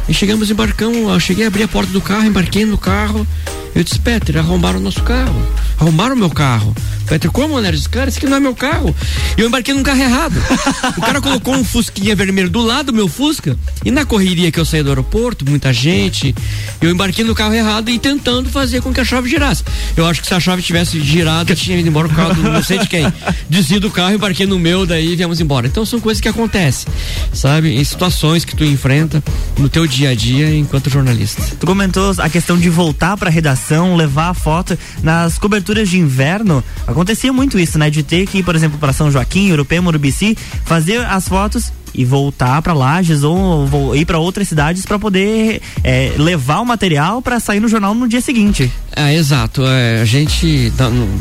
e 0.08 0.14
chegamos, 0.14 0.48
embarcamos, 0.48 0.96
eu 0.96 1.20
cheguei 1.20 1.44
a 1.44 1.48
abrir 1.48 1.64
a 1.64 1.68
porta 1.68 1.92
do 1.92 2.00
carro, 2.00 2.24
embarquei 2.24 2.64
no 2.64 2.78
carro. 2.78 3.26
Eu 3.74 3.84
disse, 3.84 3.98
Peter, 3.98 4.36
arrombaram 4.38 4.78
o 4.78 4.82
nosso 4.82 5.02
carro. 5.02 5.34
Arrombaram 5.78 6.14
o 6.14 6.18
meu 6.18 6.30
carro. 6.30 6.74
Peter, 7.10 7.28
como, 7.28 7.60
né? 7.60 7.72
disse, 7.72 7.88
cara, 7.88 8.08
esse 8.08 8.18
aqui 8.18 8.26
não 8.28 8.36
é 8.36 8.40
meu 8.40 8.54
carro. 8.54 8.94
E 9.36 9.40
eu 9.40 9.48
embarquei 9.48 9.74
num 9.74 9.82
carro 9.82 10.00
errado. 10.00 10.34
o 10.96 11.00
cara 11.00 11.20
colocou 11.20 11.54
um 11.54 11.64
fusquinha 11.64 12.14
vermelho 12.14 12.48
do 12.48 12.60
lado 12.60 12.86
do 12.86 12.92
meu 12.92 13.08
Fusca. 13.08 13.58
E 13.84 13.90
na 13.90 14.04
correria 14.04 14.52
que 14.52 14.60
eu 14.60 14.64
saí 14.64 14.82
do 14.82 14.90
aeroporto, 14.90 15.48
muita 15.48 15.72
gente, 15.72 16.32
eu 16.80 16.88
embarquei 16.88 17.24
no 17.24 17.34
carro 17.34 17.54
errado 17.54 17.90
e 17.90 17.98
tentando 17.98 18.48
fazer 18.48 18.80
com 18.80 18.92
que 18.92 19.00
a 19.00 19.04
chave 19.04 19.28
girasse. 19.28 19.64
Eu 19.96 20.06
acho 20.06 20.20
que 20.20 20.28
se 20.28 20.34
a 20.34 20.38
chave 20.38 20.62
tivesse 20.62 21.00
girado, 21.00 21.50
eu 21.50 21.56
tinha 21.56 21.78
ido 21.78 21.88
embora 21.88 22.06
o 22.06 22.10
carro 22.10 22.34
do 22.34 22.42
não 22.42 22.62
sei 22.62 22.78
de 22.78 22.86
quem. 22.86 23.12
Desci 23.48 23.80
do 23.80 23.90
carro, 23.90 24.14
embarquei 24.14 24.46
no 24.46 24.58
meu, 24.58 24.86
daí 24.86 25.16
viemos 25.16 25.40
embora. 25.40 25.66
Então 25.66 25.84
são 25.84 25.98
coisas 26.00 26.20
que 26.20 26.28
acontecem, 26.28 26.86
sabe? 27.32 27.74
Em 27.74 27.84
situações 27.84 28.44
que 28.44 28.56
tu 28.56 28.64
enfrenta 28.64 29.22
no 29.58 29.68
teu 29.68 29.86
dia 29.86 30.10
a 30.10 30.14
dia 30.14 30.54
enquanto 30.54 30.90
jornalista. 30.90 31.42
Tu 31.58 31.66
comentou 31.66 32.14
a 32.18 32.28
questão 32.28 32.58
de 32.58 32.68
voltar 32.68 33.16
para 33.16 33.28
a 33.28 33.32
redação, 33.32 33.96
levar 33.96 34.30
a 34.30 34.34
foto 34.34 34.78
nas 35.02 35.38
coberturas 35.38 35.88
de 35.88 35.98
inverno 35.98 36.62
acontecia 36.86 37.32
muito 37.32 37.58
isso, 37.58 37.78
né? 37.78 37.90
De 37.90 38.02
ter 38.02 38.26
que 38.26 38.38
ir, 38.38 38.42
por 38.42 38.54
exemplo, 38.54 38.78
para 38.78 38.92
São 38.92 39.10
Joaquim, 39.10 39.48
Europeu, 39.48 39.82
Urubici, 39.82 40.36
fazer 40.64 41.00
as 41.06 41.28
fotos 41.28 41.72
e 41.92 42.04
voltar 42.04 42.62
para 42.62 42.72
Lages 42.72 43.22
ou, 43.24 43.96
ir 43.96 44.04
para 44.04 44.18
outras 44.18 44.48
cidades 44.48 44.86
para 44.86 44.98
poder 44.98 45.60
é, 45.82 46.12
levar 46.16 46.60
o 46.60 46.64
material 46.64 47.20
para 47.20 47.40
sair 47.40 47.58
no 47.58 47.68
jornal 47.68 47.94
no 47.94 48.06
dia 48.06 48.20
seguinte. 48.20 48.70
É, 48.94 49.14
exato. 49.14 49.64
É, 49.66 50.00
a 50.00 50.04
gente 50.04 50.72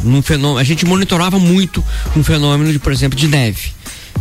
num 0.03 0.21
fenômeno, 0.21 0.59
a 0.59 0.63
gente 0.63 0.85
monitorava 0.85 1.39
muito 1.39 1.83
um 2.15 2.23
fenômeno 2.23 2.71
de, 2.71 2.79
por 2.79 2.91
exemplo, 2.91 3.17
de 3.17 3.27
neve. 3.27 3.71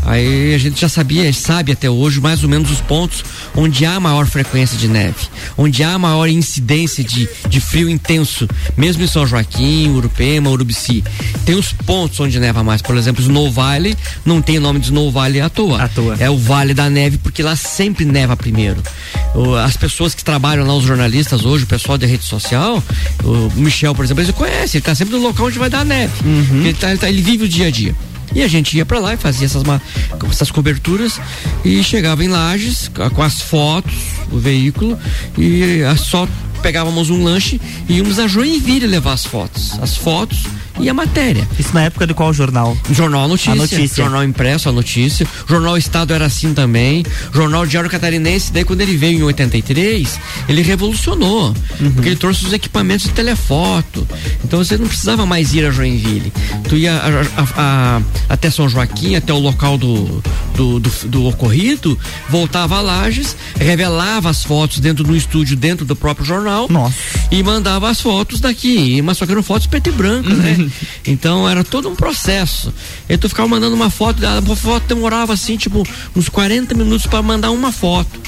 Aí 0.04 0.54
a 0.54 0.58
gente 0.58 0.80
já 0.80 0.88
sabia, 0.88 1.30
sabe 1.32 1.72
até 1.72 1.88
hoje 1.88 2.20
mais 2.20 2.42
ou 2.42 2.48
menos 2.48 2.70
os 2.70 2.80
pontos 2.80 3.24
onde 3.54 3.84
há 3.84 3.98
maior 4.00 4.26
frequência 4.26 4.76
de 4.78 4.88
neve, 4.88 5.28
onde 5.56 5.82
há 5.82 5.98
maior 5.98 6.28
incidência 6.28 7.04
de, 7.04 7.28
de 7.48 7.60
frio 7.60 7.88
intenso, 7.88 8.48
mesmo 8.76 9.02
em 9.02 9.06
São 9.06 9.26
Joaquim, 9.26 9.90
Urupema, 9.90 10.50
Urubici. 10.50 11.04
Tem 11.44 11.54
os 11.54 11.72
pontos 11.72 12.18
onde 12.20 12.38
neva 12.40 12.62
mais, 12.62 12.80
por 12.82 12.96
exemplo, 12.96 13.22
Snow 13.22 13.50
Valley 13.50 13.96
não 14.24 14.40
tem 14.40 14.58
o 14.58 14.60
nome 14.60 14.78
de 14.80 14.86
Snow 14.86 15.10
Valley 15.10 15.40
à 15.40 15.48
toa. 15.48 15.82
À 15.82 15.88
toa. 15.88 16.16
É 16.18 16.30
o 16.30 16.38
Vale 16.38 16.74
da 16.74 16.88
Neve 16.88 17.18
porque 17.18 17.42
lá 17.42 17.56
sempre 17.56 18.04
neva 18.04 18.36
primeiro. 18.36 18.82
As 19.64 19.76
pessoas 19.76 20.14
que 20.14 20.24
trabalham 20.24 20.66
lá, 20.66 20.74
os 20.74 20.84
jornalistas 20.84 21.44
hoje, 21.44 21.64
o 21.64 21.66
pessoal 21.66 21.98
da 21.98 22.06
rede 22.06 22.24
social, 22.24 22.82
o 23.22 23.52
Michel, 23.56 23.94
por 23.94 24.04
exemplo, 24.04 24.22
ele 24.22 24.32
conhece, 24.32 24.76
ele 24.76 24.82
está 24.82 24.94
sempre 24.94 25.16
no 25.16 25.22
local 25.22 25.46
onde 25.46 25.58
vai 25.58 25.70
dar 25.70 25.84
neve. 25.84 26.12
Uhum. 26.24 26.62
Ele, 26.62 26.74
tá, 26.74 26.90
ele, 26.90 26.98
tá, 26.98 27.08
ele 27.08 27.22
vive 27.22 27.44
o 27.44 27.48
dia 27.48 27.66
a 27.66 27.70
dia. 27.70 27.94
E 28.34 28.42
a 28.42 28.48
gente 28.48 28.76
ia 28.76 28.84
para 28.84 28.98
lá 28.98 29.14
e 29.14 29.16
fazia 29.16 29.46
essas, 29.46 29.62
essas 30.30 30.50
coberturas 30.50 31.20
e 31.64 31.82
chegava 31.82 32.24
em 32.24 32.28
Lages 32.28 32.90
com 33.14 33.22
as 33.22 33.40
fotos, 33.40 33.94
o 34.30 34.38
veículo, 34.38 34.98
e 35.36 35.80
só 35.96 36.28
pegávamos 36.58 37.10
um 37.10 37.24
lanche 37.24 37.60
e 37.88 37.94
íamos 37.94 38.18
a 38.18 38.26
Joinville 38.26 38.86
levar 38.86 39.12
as 39.12 39.24
fotos. 39.24 39.78
As 39.80 39.96
fotos 39.96 40.44
e 40.80 40.88
a 40.88 40.94
matéria. 40.94 41.46
Isso 41.58 41.74
na 41.74 41.82
época 41.82 42.06
de 42.06 42.14
qual 42.14 42.32
jornal? 42.32 42.76
Jornal 42.90 43.26
Notícia. 43.28 43.52
A 43.52 43.56
notícia. 43.56 44.04
Jornal 44.04 44.24
Impresso, 44.24 44.68
a 44.68 44.72
notícia. 44.72 45.26
Jornal 45.46 45.76
Estado 45.76 46.14
era 46.14 46.26
assim 46.26 46.54
também. 46.54 47.04
Jornal 47.32 47.66
Diário 47.66 47.90
Catarinense, 47.90 48.52
daí 48.52 48.64
quando 48.64 48.80
ele 48.80 48.96
veio 48.96 49.18
em 49.18 49.22
83, 49.22 50.18
ele 50.48 50.62
revolucionou. 50.62 51.54
Uhum. 51.80 51.90
Porque 51.92 52.08
ele 52.08 52.16
trouxe 52.16 52.46
os 52.46 52.52
equipamentos 52.52 53.06
de 53.06 53.12
telefoto. 53.12 54.06
Então 54.44 54.62
você 54.62 54.76
não 54.76 54.86
precisava 54.86 55.26
mais 55.26 55.52
ir 55.52 55.64
a 55.64 55.70
Joinville. 55.70 56.32
Tu 56.68 56.76
ia 56.76 56.94
a, 56.94 57.08
a, 57.40 57.46
a, 57.56 58.02
até 58.28 58.50
São 58.50 58.68
Joaquim, 58.68 59.16
até 59.16 59.32
o 59.32 59.38
local 59.38 59.76
do, 59.76 60.22
do, 60.54 60.80
do, 60.80 60.90
do 61.08 61.26
ocorrido, 61.26 61.98
voltava 62.28 62.76
a 62.76 62.80
Lages, 62.80 63.36
revelava 63.58 64.30
as 64.30 64.44
fotos 64.44 64.78
dentro 64.80 65.02
do 65.04 65.16
estúdio, 65.16 65.56
dentro 65.56 65.84
do 65.84 65.96
próprio 65.96 66.24
jornal. 66.24 66.47
Nossa. 66.68 66.96
E 67.30 67.42
mandava 67.42 67.88
as 67.88 68.00
fotos 68.00 68.40
daqui. 68.40 69.00
Mas 69.02 69.18
só 69.18 69.26
que 69.26 69.32
eram 69.32 69.42
fotos 69.42 69.66
preto 69.66 69.88
e 69.88 69.92
branco, 69.92 70.28
né? 70.28 70.56
Uhum. 70.58 70.70
Então 71.06 71.48
era 71.48 71.62
todo 71.64 71.88
um 71.88 71.94
processo. 71.94 72.72
E 73.08 73.16
tu 73.16 73.28
ficava 73.28 73.48
mandando 73.48 73.74
uma 73.74 73.90
foto, 73.90 74.22
a 74.24 74.56
foto 74.56 74.86
demorava 74.86 75.32
assim, 75.32 75.56
tipo, 75.56 75.86
uns 76.14 76.28
40 76.28 76.74
minutos 76.74 77.06
para 77.06 77.22
mandar 77.22 77.50
uma 77.50 77.72
foto. 77.72 78.27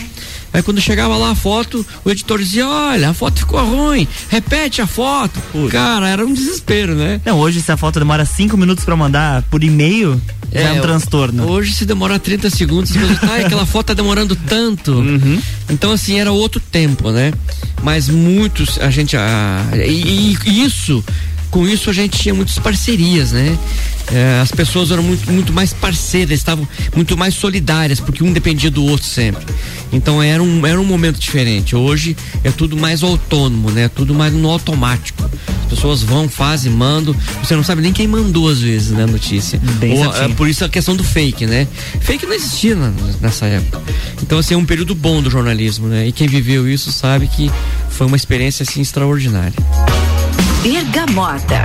Aí 0.52 0.62
quando 0.62 0.80
chegava 0.80 1.16
lá 1.16 1.30
a 1.30 1.34
foto, 1.34 1.86
o 2.04 2.10
editor 2.10 2.38
dizia: 2.38 2.68
Olha, 2.68 3.10
a 3.10 3.14
foto 3.14 3.38
ficou 3.38 3.64
ruim, 3.64 4.06
repete 4.28 4.82
a 4.82 4.86
foto. 4.86 5.40
Cara, 5.70 6.08
era 6.08 6.26
um 6.26 6.32
desespero, 6.32 6.94
né? 6.94 7.20
Não, 7.24 7.38
hoje 7.38 7.60
se 7.60 7.70
a 7.70 7.76
foto 7.76 7.98
demora 7.98 8.24
cinco 8.24 8.56
minutos 8.56 8.84
para 8.84 8.96
mandar 8.96 9.42
por 9.44 9.62
e-mail, 9.62 10.20
é, 10.52 10.62
é 10.62 10.72
um 10.72 10.80
transtorno. 10.80 11.48
Hoje 11.48 11.72
se 11.72 11.86
demora 11.86 12.18
30 12.18 12.50
segundos, 12.50 12.90
você 12.90 13.14
tá, 13.14 13.36
aquela 13.36 13.64
foto 13.64 13.86
tá 13.86 13.94
demorando 13.94 14.34
tanto. 14.36 14.90
Uhum. 15.10 15.40
Então, 15.68 15.92
assim, 15.92 16.20
era 16.20 16.30
outro 16.30 16.60
tempo, 16.60 17.10
né? 17.10 17.32
Mas 17.82 18.08
muitos, 18.08 18.78
a 18.80 18.90
gente. 18.90 19.16
Ah, 19.16 19.64
e, 19.74 20.36
e 20.44 20.64
isso 20.64 21.02
com 21.50 21.66
isso 21.66 21.90
a 21.90 21.92
gente 21.92 22.18
tinha 22.18 22.34
muitas 22.34 22.58
parcerias, 22.58 23.32
né? 23.32 23.58
É, 24.12 24.40
as 24.40 24.50
pessoas 24.50 24.90
eram 24.90 25.02
muito, 25.02 25.30
muito 25.30 25.52
mais 25.52 25.72
parceiras, 25.72 26.38
estavam 26.38 26.66
muito 26.94 27.16
mais 27.16 27.34
solidárias, 27.34 28.00
porque 28.00 28.24
um 28.24 28.32
dependia 28.32 28.70
do 28.70 28.84
outro 28.84 29.06
sempre. 29.06 29.44
Então 29.92 30.22
era 30.22 30.42
um, 30.42 30.66
era 30.66 30.80
um 30.80 30.84
momento 30.84 31.18
diferente. 31.18 31.76
Hoje 31.76 32.16
é 32.42 32.50
tudo 32.50 32.76
mais 32.76 33.02
autônomo, 33.02 33.70
né? 33.70 33.88
Tudo 33.88 34.14
mais 34.14 34.32
no 34.32 34.48
automático. 34.48 35.28
As 35.64 35.76
pessoas 35.76 36.02
vão, 36.02 36.28
fazem, 36.28 36.72
mandam. 36.72 37.14
Você 37.42 37.54
não 37.54 37.62
sabe 37.62 37.82
nem 37.82 37.92
quem 37.92 38.06
mandou 38.06 38.48
às 38.48 38.60
vezes, 38.60 38.90
né? 38.90 39.04
A 39.04 39.06
notícia. 39.06 39.60
Ou, 39.96 40.14
é, 40.16 40.28
por 40.30 40.48
isso 40.48 40.64
a 40.64 40.68
questão 40.68 40.96
do 40.96 41.04
fake, 41.04 41.46
né? 41.46 41.66
Fake 42.00 42.26
não 42.26 42.34
existia 42.34 42.74
na, 42.74 42.92
nessa 43.20 43.46
época. 43.46 43.80
Então, 44.22 44.38
assim, 44.38 44.54
é 44.54 44.56
um 44.56 44.64
período 44.64 44.94
bom 44.94 45.22
do 45.22 45.30
jornalismo, 45.30 45.86
né? 45.86 46.06
E 46.08 46.12
quem 46.12 46.26
viveu 46.26 46.68
isso 46.68 46.90
sabe 46.90 47.26
que 47.28 47.50
foi 47.90 48.06
uma 48.06 48.16
experiência, 48.16 48.64
assim, 48.64 48.80
extraordinária. 48.80 49.54
Bergamota. 50.62 51.64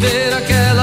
Ter 0.00 0.32
aquela 0.34 0.73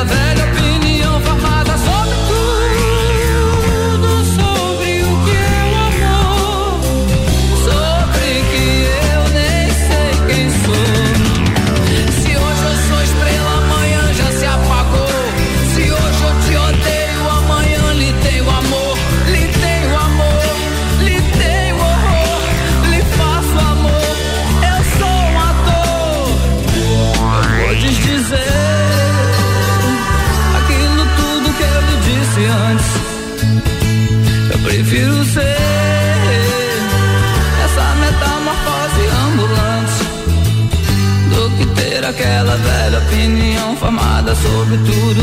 opinião 43.21 43.75
formada 43.75 44.33
sobre 44.33 44.77
tudo. 44.77 45.21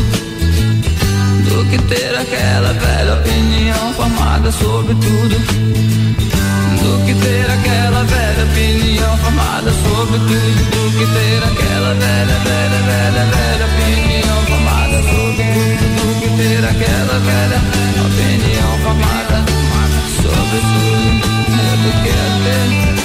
Do 1.43 1.65
que 1.69 1.77
ter 1.89 2.17
aquela 2.17 2.71
velha 2.71 3.13
opinião 3.15 3.93
formada 3.93 4.51
sobre 4.53 4.95
tudo. 4.95 5.35
Do 6.79 7.05
que 7.05 7.13
ter 7.15 7.45
aquela 7.51 8.03
velha 8.05 8.45
opinião 8.45 9.17
formada 9.17 9.71
sobre 9.71 10.17
tudo, 10.17 10.61
do 10.71 10.97
que 10.97 11.05
ter 11.13 11.43
aquela 11.43 11.93
velha, 11.93 12.39
velha, 12.39 12.79
velha, 12.87 13.25
velha 13.35 13.65
opinião 13.65 14.45
formada 14.47 15.01
sobre 15.03 15.43
tudo, 15.43 15.83
do 15.99 16.21
que 16.21 16.29
ter 16.37 16.63
aquela 16.65 17.19
velha 17.19 17.59
opinião 18.07 18.79
formada 18.81 19.43
sobre 20.15 20.59
tudo, 20.61 21.27
do 21.83 21.91
que 22.03 22.11
ter 22.43 22.98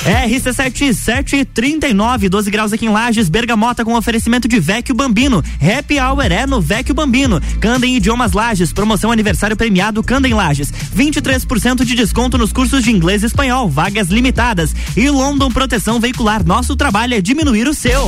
RC7 0.07 0.93
739, 0.93 2.29
12 2.29 2.49
graus 2.49 2.71
aqui 2.71 2.85
em 2.85 2.89
Lages, 2.89 3.27
Bergamota 3.27 3.83
com 3.83 3.93
oferecimento 3.93 4.47
de 4.47 4.57
Vecchio 4.57 4.95
Bambino. 4.95 5.43
Happy 5.61 5.99
Hour 5.99 6.31
é 6.31 6.47
no 6.47 6.61
Vecchio 6.61 6.95
Bambino. 6.95 7.41
Candem 7.59 7.97
Idiomas 7.97 8.31
Lages, 8.31 8.71
promoção 8.71 9.11
aniversário 9.11 9.57
premiado 9.57 10.01
Candem 10.01 10.33
Lages. 10.33 10.71
23% 10.95 11.83
de 11.83 11.93
desconto 11.93 12.37
nos 12.37 12.53
cursos 12.53 12.83
de 12.83 12.91
inglês 12.91 13.21
e 13.21 13.25
espanhol, 13.25 13.67
vagas 13.67 14.07
limitadas. 14.07 14.73
E 14.95 15.09
London 15.09 15.51
Proteção 15.51 15.99
Veicular, 15.99 16.41
nosso 16.45 16.73
trabalho 16.77 17.13
é 17.13 17.19
diminuir 17.19 17.67
o 17.67 17.73
seu. 17.73 18.07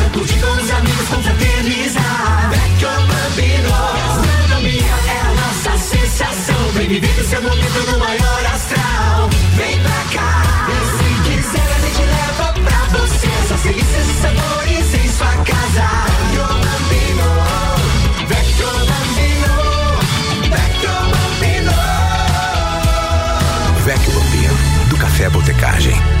Curtir 0.13 0.39
com 0.41 0.51
os 0.51 0.69
amigos, 0.71 1.07
confraternizar 1.07 2.49
Vecchio 2.49 2.89
Bambino 2.89 3.69
Gastronomia 3.69 4.95
é 5.07 5.21
a 5.21 5.33
nossa 5.33 5.77
sensação. 5.77 6.71
Vem 6.73 6.87
viver 6.89 7.19
o 7.19 7.23
seu 7.23 7.41
momento 7.41 7.91
no 7.91 7.99
maior 7.99 8.45
astral. 8.53 9.29
Vem 9.55 9.79
pra 9.79 10.03
cá. 10.13 10.67
E 10.69 10.73
se 10.97 11.07
quiser 11.29 11.69
a 11.75 11.79
gente 11.79 12.03
leva 12.03 12.53
pra 12.53 12.99
você. 12.99 13.27
Essas 13.43 13.61
delícias 13.61 14.07
e 14.09 14.13
sabores 14.21 14.93
em 14.93 15.07
sua 15.09 15.33
casa. 15.45 15.87
Vecchio 16.07 16.47
Bambino 16.59 17.29
Vecchio 18.27 18.71
Bambino 18.91 19.53
Vecchio 20.51 20.95
Bambino 21.13 21.73
Vecchio 23.85 24.11
Bambino, 24.11 24.55
do 24.89 24.97
Café 24.97 25.29
Botecagem. 25.29 26.20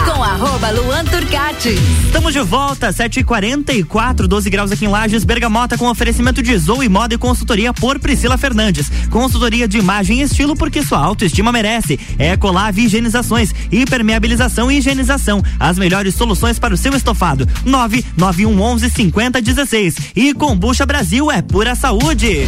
Arroba 0.31 0.69
Luan 0.71 1.03
Turcati. 1.03 1.75
Estamos 2.05 2.31
de 2.31 2.39
volta, 2.39 2.87
7h44, 2.87 4.27
12 4.27 4.49
graus 4.49 4.71
aqui 4.71 4.85
em 4.85 4.87
Lages, 4.87 5.25
Bergamota 5.25 5.77
com 5.77 5.89
oferecimento 5.89 6.41
de 6.41 6.57
Zoe 6.57 6.87
Moda 6.87 7.13
e 7.13 7.17
consultoria 7.17 7.73
por 7.73 7.99
Priscila 7.99 8.37
Fernandes. 8.37 8.89
Consultoria 9.09 9.67
de 9.67 9.77
imagem 9.77 10.21
e 10.21 10.21
estilo 10.21 10.55
porque 10.55 10.83
sua 10.83 10.99
autoestima 10.99 11.51
merece. 11.51 11.99
Ecolave 12.17 12.85
Higienizações, 12.85 13.53
hipermeabilização 13.69 14.71
e 14.71 14.77
higienização. 14.77 15.43
As 15.59 15.77
melhores 15.77 16.15
soluções 16.15 16.57
para 16.57 16.73
o 16.73 16.77
seu 16.77 16.95
estofado. 16.95 17.45
99111 17.65 18.89
5016. 18.89 19.95
E 20.15 20.33
Combucha 20.33 20.85
Brasil 20.85 21.29
é 21.29 21.41
pura 21.41 21.75
saúde. 21.75 22.47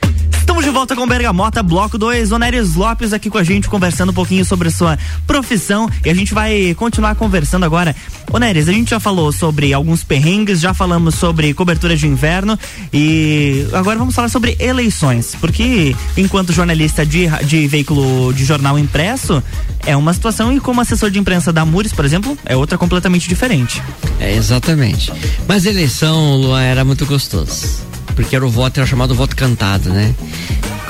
Estamos 0.61 0.75
de 0.75 0.77
volta 0.77 0.95
com 0.95 1.07
Bergamota, 1.07 1.63
bloco 1.63 1.97
2. 1.97 2.31
Onérios 2.31 2.75
Lopes 2.75 3.13
aqui 3.13 3.31
com 3.31 3.39
a 3.39 3.43
gente, 3.43 3.67
conversando 3.67 4.11
um 4.11 4.13
pouquinho 4.13 4.45
sobre 4.45 4.67
a 4.67 4.71
sua 4.71 4.95
profissão. 5.25 5.89
E 6.05 6.09
a 6.09 6.13
gente 6.13 6.35
vai 6.35 6.75
continuar 6.75 7.15
conversando 7.15 7.65
agora. 7.65 7.95
Onérios, 8.31 8.69
a 8.69 8.71
gente 8.71 8.91
já 8.91 8.99
falou 8.99 9.31
sobre 9.31 9.73
alguns 9.73 10.03
perrengues, 10.03 10.59
já 10.59 10.71
falamos 10.71 11.15
sobre 11.15 11.51
cobertura 11.55 11.97
de 11.97 12.05
inverno. 12.05 12.59
E 12.93 13.65
agora 13.73 13.97
vamos 13.97 14.13
falar 14.13 14.29
sobre 14.29 14.55
eleições. 14.59 15.35
Porque, 15.41 15.95
enquanto 16.15 16.53
jornalista 16.53 17.03
de, 17.03 17.27
de 17.43 17.67
veículo 17.67 18.31
de 18.31 18.45
jornal 18.45 18.77
impresso, 18.77 19.41
é 19.83 19.97
uma 19.97 20.13
situação. 20.13 20.53
E 20.55 20.59
como 20.59 20.79
assessor 20.79 21.09
de 21.09 21.17
imprensa 21.17 21.51
da 21.51 21.65
Mures, 21.65 21.91
por 21.91 22.05
exemplo, 22.05 22.37
é 22.45 22.55
outra 22.55 22.77
completamente 22.77 23.27
diferente. 23.27 23.81
É, 24.19 24.35
exatamente. 24.35 25.11
Mas 25.47 25.65
eleição, 25.65 26.35
Luan, 26.35 26.61
era 26.61 26.85
muito 26.85 27.03
gostoso. 27.07 27.89
Porque 28.15 28.35
era 28.35 28.45
o 28.45 28.49
voto, 28.49 28.79
era 28.79 28.85
chamado 28.85 29.15
voto 29.15 29.35
cantado, 29.35 29.89
né? 29.89 30.13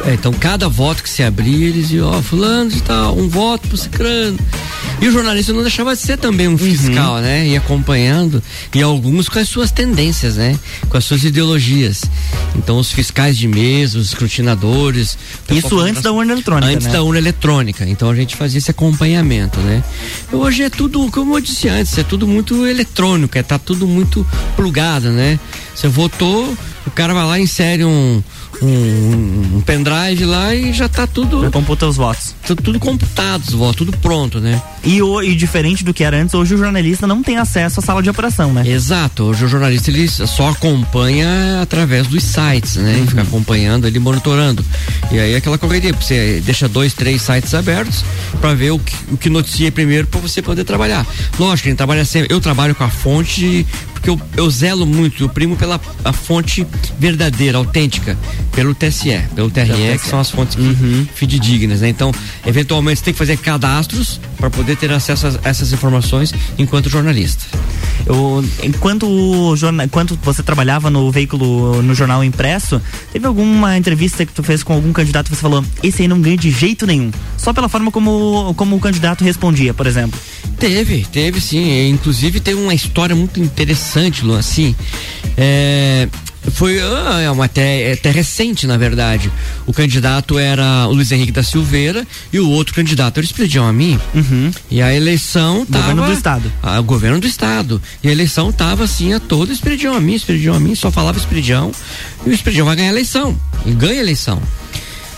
É, 0.05 0.13
Então, 0.13 0.33
cada 0.33 0.67
voto 0.67 1.03
que 1.03 1.09
se 1.09 1.23
abria, 1.23 1.67
eles 1.67 1.89
diziam, 1.89 2.09
ó, 2.09 2.21
fulano 2.21 2.69
de 2.69 2.81
tal, 2.81 3.17
um 3.17 3.27
voto 3.27 3.67
pro 3.67 3.77
cicrano. 3.77 4.37
E 4.99 5.07
o 5.07 5.11
jornalista 5.11 5.51
não 5.51 5.61
deixava 5.61 5.95
de 5.95 6.01
ser 6.01 6.17
também 6.17 6.47
um 6.47 6.55
fiscal, 6.57 7.17
né? 7.17 7.47
E 7.47 7.57
acompanhando, 7.57 8.41
e 8.73 8.81
alguns 8.83 9.27
com 9.27 9.39
as 9.39 9.49
suas 9.49 9.71
tendências, 9.71 10.35
né? 10.35 10.57
Com 10.89 10.97
as 10.97 11.05
suas 11.05 11.23
ideologias. 11.23 12.03
Então, 12.55 12.77
os 12.77 12.91
fiscais 12.91 13.35
de 13.35 13.47
mesa, 13.47 13.97
os 13.97 14.09
escrutinadores. 14.09 15.17
Isso 15.49 15.79
antes 15.79 16.03
da 16.03 16.11
urna 16.11 16.33
eletrônica, 16.33 16.71
Antes 16.71 16.85
né? 16.85 16.93
da 16.93 17.01
urna 17.01 17.17
eletrônica. 17.17 17.83
Então, 17.87 18.11
a 18.11 18.15
gente 18.15 18.35
fazia 18.35 18.59
esse 18.59 18.69
acompanhamento, 18.69 19.59
né? 19.61 19.83
Hoje 20.31 20.63
é 20.63 20.69
tudo, 20.69 21.09
como 21.09 21.35
eu 21.35 21.41
disse 21.41 21.67
antes, 21.67 21.97
é 21.97 22.03
tudo 22.03 22.27
muito 22.27 22.67
eletrônico, 22.67 23.35
é, 23.37 23.41
tá 23.41 23.57
tudo 23.57 23.87
muito 23.87 24.25
plugado, 24.55 25.09
né? 25.09 25.39
Você 25.73 25.87
votou, 25.87 26.55
o 26.85 26.91
cara 26.91 27.11
vai 27.13 27.25
lá 27.25 27.39
e 27.39 27.43
insere 27.43 27.83
um, 27.83 28.21
um, 28.61 29.57
um 29.57 29.61
pendrive 29.61 30.25
lá 30.25 30.53
e 30.53 30.71
já 30.73 30.87
tá 30.87 31.07
tudo. 31.07 31.41
Já 31.41 31.51
computa 31.51 31.87
os 31.87 31.97
votos. 31.97 32.35
Tudo, 32.45 32.61
tudo 32.61 32.79
computado, 32.79 33.43
os 33.43 33.53
votos, 33.53 33.75
tudo 33.77 33.97
pronto, 33.97 34.39
né? 34.39 34.61
E, 34.83 35.01
o, 35.01 35.21
e 35.21 35.35
diferente 35.35 35.83
do 35.83 35.93
que 35.93 36.03
era 36.03 36.21
antes, 36.21 36.33
hoje 36.33 36.55
o 36.55 36.57
jornalista 36.57 37.07
não 37.07 37.23
tem 37.23 37.37
acesso 37.37 37.79
à 37.79 37.83
sala 37.83 38.01
de 38.01 38.09
apuração, 38.09 38.53
né? 38.53 38.67
Exato, 38.67 39.23
hoje 39.23 39.45
o 39.45 39.47
jornalista 39.47 39.89
ele 39.89 40.07
só 40.07 40.49
acompanha 40.49 41.61
através 41.61 42.07
dos 42.07 42.23
sites, 42.23 42.75
né? 42.75 42.97
Uhum. 42.97 43.07
Fica 43.07 43.21
acompanhando, 43.21 43.87
ele 43.87 43.99
monitorando. 43.99 44.63
E 45.11 45.19
aí 45.19 45.35
aquela 45.35 45.57
correria, 45.57 45.93
você 45.93 46.41
deixa 46.43 46.67
dois, 46.67 46.93
três 46.93 47.21
sites 47.21 47.53
abertos 47.53 48.03
para 48.39 48.53
ver 48.53 48.71
o 48.71 48.79
que, 48.79 48.95
o 49.11 49.17
que 49.17 49.29
noticia 49.29 49.71
primeiro 49.71 50.07
para 50.07 50.19
você 50.19 50.41
poder 50.41 50.63
trabalhar. 50.63 51.05
Lógico, 51.39 51.69
gente 51.69 51.77
trabalha 51.77 52.05
sempre, 52.05 52.33
eu 52.33 52.39
trabalho 52.39 52.75
com 52.75 52.83
a 52.83 52.89
fonte 52.89 53.65
porque 54.01 54.09
eu, 54.09 54.19
eu 54.35 54.49
zelo 54.49 54.83
muito, 54.85 55.23
eu 55.23 55.29
primo 55.29 55.55
pela 55.55 55.79
a 56.03 56.11
fonte 56.11 56.65
verdadeira, 56.97 57.59
autêntica, 57.59 58.17
pelo 58.51 58.73
TSE, 58.73 59.21
pelo 59.35 59.51
TRE, 59.51 59.99
que 60.01 60.07
são 60.09 60.19
as 60.19 60.31
fontes 60.31 60.55
Uhum. 60.57 61.07
fidedignas, 61.13 61.81
né? 61.81 61.89
Então, 61.89 62.11
eventualmente 62.45 62.97
você 62.99 63.05
tem 63.05 63.13
que 63.13 63.17
fazer 63.19 63.37
cadastros 63.37 64.19
para 64.37 64.49
poder 64.49 64.75
ter 64.75 64.91
acesso 64.91 65.27
a 65.27 65.39
essas 65.47 65.71
informações 65.71 66.33
enquanto 66.57 66.89
jornalista. 66.89 67.45
Eu, 68.05 68.43
enquanto, 68.63 69.55
jorna, 69.55 69.83
enquanto 69.85 70.17
você 70.23 70.41
trabalhava 70.41 70.89
no 70.89 71.11
veículo, 71.11 71.83
no 71.83 71.93
jornal 71.93 72.23
impresso, 72.23 72.81
teve 73.13 73.27
alguma 73.27 73.77
entrevista 73.77 74.25
que 74.25 74.33
tu 74.33 74.41
fez 74.41 74.63
com 74.63 74.73
algum 74.73 74.91
candidato 74.91 75.29
que 75.29 75.35
você 75.35 75.41
falou, 75.41 75.63
esse 75.83 76.01
aí 76.01 76.07
não 76.07 76.19
ganha 76.19 76.37
de 76.37 76.49
jeito 76.49 76.87
nenhum? 76.87 77.11
Só 77.37 77.53
pela 77.53 77.69
forma 77.69 77.91
como, 77.91 78.53
como 78.55 78.75
o 78.75 78.79
candidato 78.79 79.23
respondia, 79.23 79.73
por 79.75 79.85
exemplo. 79.85 80.19
Teve, 80.57 81.05
teve 81.11 81.41
sim. 81.41 81.59
E, 81.71 81.89
Inclusive 81.89 82.39
teve 82.39 82.59
uma 82.59 82.73
história 82.73 83.15
muito 83.15 83.39
interessante, 83.39 83.90
Luan, 84.23 84.39
assim. 84.39 84.75
É, 85.37 86.07
foi 86.51 86.79
ah, 86.79 87.19
é 87.21 87.29
uma 87.29 87.45
até, 87.45 87.93
até 87.93 88.09
recente, 88.09 88.65
na 88.65 88.77
verdade. 88.77 89.31
O 89.67 89.73
candidato 89.73 90.39
era 90.39 90.87
o 90.87 90.93
Luiz 90.93 91.11
Henrique 91.11 91.31
da 91.31 91.43
Silveira 91.43 92.05
e 92.33 92.39
o 92.39 92.49
outro 92.49 92.73
candidato 92.73 93.17
era 93.17 93.23
o 93.23 93.25
Espiridião 93.25 93.67
a 93.67 93.73
mim. 93.73 93.99
E 94.69 94.81
a 94.81 94.93
eleição 94.93 95.65
tava. 95.65 95.89
Governo 95.89 96.05
do 96.05 96.13
Estado. 96.13 96.53
Ah, 96.63 96.79
o 96.79 96.83
governo 96.83 97.19
do 97.19 97.27
Estado. 97.27 97.81
E 98.03 98.07
a 98.07 98.11
eleição 98.11 98.51
tava 98.51 98.83
assim 98.83 99.13
a 99.13 99.19
todo 99.19 99.51
Espiridião 99.51 99.95
a 99.95 99.99
mim, 99.99 100.15
Espiridião 100.15 100.55
a 100.55 100.59
mim, 100.59 100.73
só 100.73 100.91
falava 100.91 101.17
Espiridião. 101.17 101.71
E 102.25 102.29
o 102.29 102.33
Espiridião 102.33 102.65
vai 102.65 102.75
ganhar 102.75 102.89
a 102.89 102.93
eleição. 102.93 103.37
E 103.65 103.71
ganha 103.71 103.99
a 103.99 104.03
eleição. 104.03 104.41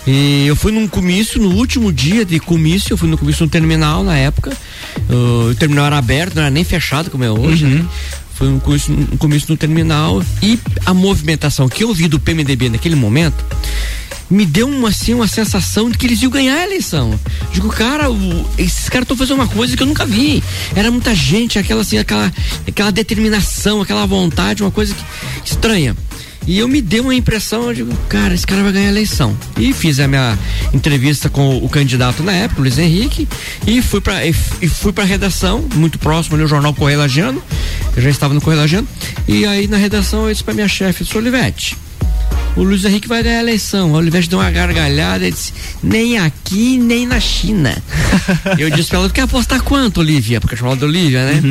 E 0.06 0.46
eu 0.46 0.56
fui 0.56 0.74
num 0.74 0.86
comício, 0.86 1.42
no 1.42 1.56
último 1.56 1.92
dia 1.92 2.26
de 2.26 2.38
comício, 2.38 2.92
eu 2.92 2.98
fui 2.98 3.08
no 3.08 3.18
comício 3.18 3.46
no 3.46 3.50
terminal 3.50 4.04
na 4.04 4.18
época. 4.18 4.52
Uh, 5.10 5.52
o 5.52 5.56
terminal 5.56 5.86
era 5.86 5.98
aberto, 5.98 6.36
não 6.36 6.42
era 6.44 6.52
nem 6.52 6.66
fechado 6.66 7.10
como 7.10 7.24
é 7.24 7.32
hoje, 7.32 7.66
né? 7.66 7.86
Foi 8.44 8.50
um 8.52 8.60
comício, 8.60 8.94
um 9.48 9.52
no 9.54 9.58
terminal 9.58 10.22
e 10.42 10.60
a 10.86 10.94
movimentação 10.94 11.70
que 11.70 11.86
eu 11.86 11.94
vi 11.94 12.10
do 12.10 12.20
PMDB 12.20 12.68
naquele 12.68 12.94
momento 12.96 13.42
me 14.30 14.46
deu 14.46 14.68
uma, 14.68 14.90
assim, 14.90 15.14
uma 15.14 15.28
sensação 15.30 15.90
de 15.90 15.98
que 15.98 16.06
eles 16.08 16.22
iam 16.22 16.30
ganhar 16.30 16.56
a 16.56 16.64
eleição. 16.64 17.18
Digo, 17.54 17.70
cara, 17.70 18.12
o- 18.12 18.46
esses 18.58 18.90
caras 18.90 19.04
estão 19.06 19.16
fazendo 19.16 19.36
uma 19.36 19.48
coisa 19.48 19.78
que 19.78 19.84
eu 19.84 19.88
nunca 19.88 20.06
vi. 20.06 20.44
Era 20.76 20.92
muita 20.92 21.16
gente, 21.16 21.58
aquela 21.58 21.82
assim, 21.84 21.98
aquela, 21.98 22.34
aquela 22.68 22.92
determinação, 22.92 23.82
aquela 23.82 24.06
vontade, 24.06 24.62
uma 24.62 24.72
coisa 24.72 24.94
que- 24.94 25.04
estranha. 25.50 25.96
E 26.46 26.60
eu 26.60 26.68
me 26.68 26.82
dei 26.82 27.00
uma 27.00 27.16
impressão, 27.16 27.68
eu 27.70 27.74
digo, 27.74 27.96
cara, 28.10 28.34
esse 28.34 28.46
cara 28.46 28.64
vai 28.64 28.74
ganhar 28.74 28.88
a 28.88 28.92
eleição. 28.92 29.38
E 29.58 29.72
fiz 29.72 29.98
a 30.02 30.08
minha 30.10 30.38
entrevista 30.74 31.30
com 31.30 31.58
o 31.60 31.70
candidato 31.70 32.22
na 32.24 32.34
época, 32.34 32.60
Luiz 32.62 32.78
Henrique, 32.78 33.26
e 33.66 33.82
fui 33.82 34.02
para 34.02 34.26
e 34.26 34.34
fui 34.34 34.92
para 34.92 35.06
redação, 35.06 35.64
muito 35.76 35.98
próximo 35.98 36.36
ali, 36.36 36.44
o 36.44 36.48
jornal 36.48 36.74
Correio 36.74 37.00
Lagiano. 37.00 37.42
Eu 37.96 38.02
já 38.02 38.10
estava 38.10 38.34
no 38.34 38.42
Correio 38.42 38.62
Lagiano. 38.62 38.88
E 39.28 39.46
aí 39.46 39.68
na 39.68 39.78
redação 39.78 40.26
eu 40.26 40.32
disse 40.32 40.44
para 40.44 40.54
minha 40.54 40.68
chefe, 40.68 41.06
sou 41.06 41.22
Olivete. 41.22 41.78
O 42.56 42.62
Luiz 42.62 42.86
Henrique 42.86 43.08
vai 43.08 43.24
ganhar 43.24 43.38
a 43.40 43.42
eleição. 43.42 43.96
A 43.96 43.98
Olivete 43.98 44.30
deu 44.30 44.38
uma 44.38 44.52
gargalhada 44.52 45.28
e 45.28 45.32
disse: 45.32 45.54
nem 45.82 46.20
aqui, 46.20 46.78
nem 46.78 47.08
na 47.08 47.20
China. 47.20 47.76
eu 48.60 48.70
disse 48.70 48.90
pra 48.90 49.00
ela: 49.00 49.10
quer 49.10 49.22
apostar 49.22 49.62
quanto, 49.64 50.00
Olivia? 50.00 50.40
Porque 50.40 50.54
eu 50.54 50.60
chamava 50.60 50.78
de 50.78 50.86
Olivia, 50.86 51.26
né? 51.26 51.42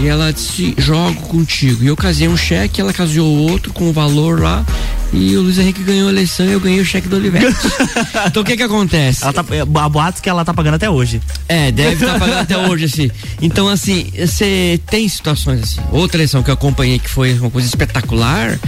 E 0.00 0.08
ela 0.08 0.32
disse: 0.32 0.74
jogo 0.76 1.20
contigo. 1.22 1.84
E 1.84 1.86
eu 1.86 1.96
casei 1.96 2.26
um 2.26 2.36
cheque, 2.36 2.80
ela 2.80 2.92
casou 2.92 3.28
outro 3.28 3.72
com 3.72 3.88
o 3.88 3.92
valor 3.92 4.40
lá. 4.40 4.66
E 5.12 5.36
o 5.36 5.42
Luiz 5.42 5.58
Henrique 5.58 5.82
ganhou 5.82 6.08
a 6.08 6.12
eleição 6.12 6.46
e 6.46 6.52
eu 6.52 6.60
ganhei 6.60 6.80
o 6.80 6.84
cheque 6.84 7.08
do 7.08 7.16
Olivete. 7.16 7.56
então 8.26 8.42
o 8.42 8.46
que 8.46 8.56
que 8.56 8.62
acontece? 8.62 9.22
Ela 9.24 9.32
tá, 9.32 9.44
há 9.74 9.88
boatos 9.88 10.20
que 10.20 10.28
ela 10.28 10.44
tá 10.44 10.54
pagando 10.54 10.74
até 10.74 10.88
hoje. 10.88 11.20
É, 11.48 11.72
deve 11.72 12.04
estar 12.04 12.18
pagando 12.18 12.38
até 12.38 12.56
hoje, 12.56 12.84
assim. 12.84 13.10
Então, 13.42 13.68
assim, 13.68 14.10
você 14.16 14.80
tem 14.86 15.08
situações 15.08 15.62
assim. 15.62 15.80
Outra 15.90 16.18
eleição 16.18 16.42
que 16.42 16.50
eu 16.50 16.54
acompanhei 16.54 16.98
que 16.98 17.10
foi 17.10 17.32
uma 17.34 17.50
coisa 17.50 17.66
espetacular 17.66 18.58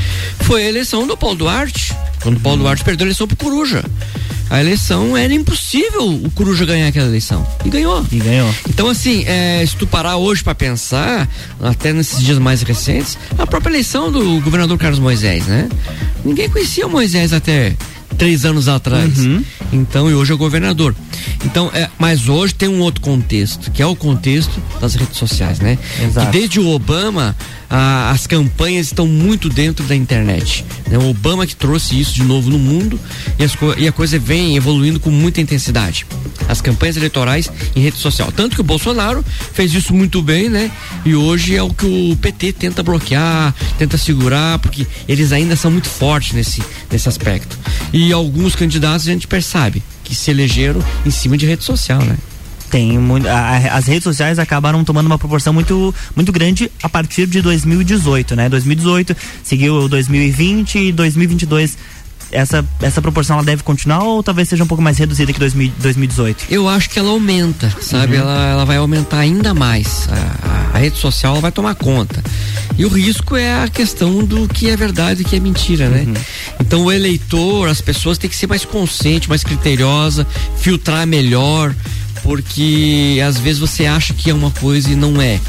foi 0.40 0.64
a 0.64 0.68
eleição 0.68 1.06
do 1.06 1.16
Paulo 1.16 1.36
Duarte. 1.36 1.94
Quando 2.22 2.38
o 2.38 2.40
Paulo 2.40 2.58
Duarte 2.58 2.82
perdeu 2.82 3.04
a 3.04 3.08
eleição 3.08 3.28
pro 3.28 3.36
Coruja. 3.36 3.84
A 4.52 4.60
eleição 4.60 5.16
era 5.16 5.32
impossível 5.32 6.06
o 6.06 6.30
Coruja 6.32 6.66
ganhar 6.66 6.86
aquela 6.86 7.06
eleição. 7.06 7.42
E 7.64 7.70
ganhou. 7.70 8.04
E 8.12 8.18
ganhou. 8.18 8.54
Então, 8.68 8.86
assim, 8.86 9.24
é, 9.24 9.64
se 9.66 9.74
tu 9.76 9.86
parar 9.86 10.18
hoje 10.18 10.44
pra 10.44 10.54
pensar, 10.54 11.26
até 11.58 11.90
nesses 11.90 12.22
dias 12.22 12.38
mais 12.38 12.60
recentes, 12.60 13.16
a 13.38 13.46
própria 13.46 13.70
eleição 13.70 14.12
do 14.12 14.42
governador 14.42 14.76
Carlos 14.76 14.98
Moisés, 14.98 15.46
né? 15.46 15.70
Ninguém 16.22 16.50
conhecia 16.50 16.86
o 16.86 16.90
Moisés 16.90 17.32
até 17.32 17.74
três 18.18 18.44
anos 18.44 18.68
atrás. 18.68 19.20
Então, 19.72 20.10
e 20.10 20.14
hoje 20.14 20.34
é 20.34 20.36
governador. 20.36 20.94
Então, 21.46 21.70
é, 21.72 21.88
mas 21.98 22.28
hoje 22.28 22.54
tem 22.54 22.68
um 22.68 22.80
outro 22.80 23.00
contexto, 23.00 23.70
que 23.70 23.80
é 23.80 23.86
o 23.86 23.96
contexto 23.96 24.62
das 24.78 24.94
redes 24.94 25.16
sociais, 25.16 25.60
né? 25.60 25.78
Exato. 25.98 26.26
Que 26.26 26.38
desde 26.38 26.60
o 26.60 26.68
Obama, 26.68 27.34
as 27.72 28.26
campanhas 28.26 28.86
estão 28.88 29.06
muito 29.06 29.48
dentro 29.48 29.84
da 29.86 29.96
internet. 29.96 30.62
né? 30.88 30.98
O 30.98 31.08
Obama 31.08 31.46
que 31.46 31.56
trouxe 31.56 31.98
isso 31.98 32.12
de 32.12 32.22
novo 32.22 32.50
no 32.50 32.58
mundo 32.58 33.00
e, 33.38 33.44
as 33.44 33.56
e 33.78 33.88
a 33.88 33.92
coisa 33.92 34.18
vem 34.18 34.56
evoluindo 34.56 35.00
com 35.00 35.10
muita 35.10 35.40
intensidade. 35.40 36.06
As 36.48 36.60
campanhas 36.60 36.96
eleitorais 36.98 37.50
em 37.74 37.80
rede 37.80 37.96
social. 37.96 38.30
Tanto 38.30 38.56
que 38.56 38.60
o 38.60 38.64
Bolsonaro 38.64 39.24
fez 39.54 39.72
isso 39.72 39.94
muito 39.94 40.20
bem, 40.20 40.50
né? 40.50 40.70
E 41.04 41.14
hoje 41.14 41.56
é 41.56 41.62
o 41.62 41.72
que 41.72 41.86
o 41.86 42.16
PT 42.16 42.52
tenta 42.52 42.82
bloquear, 42.82 43.54
tenta 43.78 43.96
segurar, 43.96 44.58
porque 44.58 44.86
eles 45.08 45.32
ainda 45.32 45.56
são 45.56 45.70
muito 45.70 45.88
fortes 45.88 46.32
nesse, 46.32 46.62
nesse 46.90 47.08
aspecto. 47.08 47.58
E 47.92 48.12
alguns 48.12 48.54
candidatos 48.54 49.08
a 49.08 49.12
gente 49.12 49.26
percebe 49.26 49.82
que 50.04 50.14
se 50.14 50.30
elegeram 50.30 50.84
em 51.06 51.10
cima 51.10 51.38
de 51.38 51.46
rede 51.46 51.64
social, 51.64 52.02
né? 52.02 52.18
Tem 52.72 52.98
muito, 52.98 53.28
a- 53.28 53.58
as 53.76 53.86
redes 53.86 54.02
sociais 54.02 54.38
acabaram 54.38 54.82
tomando 54.82 55.04
uma 55.06 55.18
proporção 55.18 55.52
muito, 55.52 55.94
muito 56.16 56.32
grande 56.32 56.72
a 56.82 56.88
partir 56.88 57.26
de 57.26 57.40
2018, 57.42 58.34
né? 58.34 58.48
2018 58.48 59.14
seguiu 59.44 59.88
2020 59.90 60.78
e 60.88 60.90
2022. 60.92 61.76
Essa, 62.30 62.64
essa 62.80 63.02
proporção 63.02 63.36
ela 63.36 63.44
deve 63.44 63.62
continuar 63.62 64.02
ou 64.04 64.22
talvez 64.22 64.48
seja 64.48 64.64
um 64.64 64.66
pouco 64.66 64.82
mais 64.82 64.96
reduzida 64.96 65.30
que 65.34 65.38
2000 65.38 65.70
2018? 65.78 66.46
Eu 66.48 66.66
acho 66.66 66.88
que 66.88 66.98
ela 66.98 67.10
aumenta, 67.10 67.70
sabe? 67.82 68.14
Uhum. 68.16 68.22
Ela, 68.22 68.46
ela 68.46 68.64
vai 68.64 68.78
aumentar 68.78 69.18
ainda 69.18 69.52
mais. 69.52 70.08
A, 70.10 70.48
a- 70.48 70.76
a 70.76 70.78
rede 70.78 70.96
social 70.96 71.38
vai 71.42 71.52
tomar 71.52 71.74
conta. 71.74 72.24
E 72.78 72.86
o 72.86 72.88
risco 72.88 73.36
é 73.36 73.62
a 73.64 73.68
questão 73.68 74.24
do 74.24 74.48
que 74.48 74.70
é 74.70 74.76
verdade 74.78 75.20
e 75.20 75.24
que 75.26 75.36
é 75.36 75.40
mentira, 75.40 75.90
né? 75.90 76.04
Uhum. 76.06 76.14
Então 76.58 76.84
o 76.84 76.90
eleitor, 76.90 77.68
as 77.68 77.82
pessoas 77.82 78.16
têm 78.16 78.30
que 78.30 78.36
ser 78.36 78.46
mais 78.46 78.64
consciente, 78.64 79.28
mais 79.28 79.44
criteriosa, 79.44 80.26
filtrar 80.56 81.06
melhor, 81.06 81.74
porque 82.22 83.20
às 83.26 83.38
vezes 83.38 83.58
você 83.58 83.86
acha 83.86 84.14
que 84.14 84.30
é 84.30 84.34
uma 84.34 84.50
coisa 84.50 84.90
e 84.90 84.94
não 84.94 85.20
é. 85.20 85.40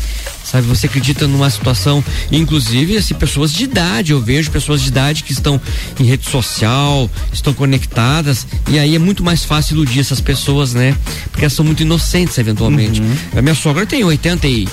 Sabe, 0.43 0.67
você 0.67 0.87
acredita 0.87 1.25
numa 1.25 1.49
situação, 1.49 2.03
inclusive, 2.31 2.97
assim, 2.97 3.15
pessoas 3.15 3.51
de 3.51 3.63
idade, 3.63 4.11
eu 4.11 4.21
vejo 4.21 4.51
pessoas 4.51 4.81
de 4.81 4.89
idade 4.89 5.23
que 5.23 5.31
estão 5.31 5.59
em 5.99 6.03
rede 6.03 6.29
social, 6.29 7.09
estão 7.31 7.53
conectadas, 7.53 8.45
e 8.69 8.77
aí 8.77 8.93
é 8.93 8.99
muito 8.99 9.23
mais 9.23 9.45
fácil 9.45 9.75
iludir 9.75 10.01
essas 10.01 10.19
pessoas, 10.19 10.73
né? 10.73 10.95
Porque 11.31 11.45
elas 11.45 11.53
são 11.53 11.65
muito 11.65 11.81
inocentes, 11.81 12.37
eventualmente. 12.37 13.01
A 13.35 13.41
minha 13.41 13.55
sogra 13.55 13.85
tem 13.85 14.03
80 14.03 14.47
e, 14.47 14.63
e 14.63 14.67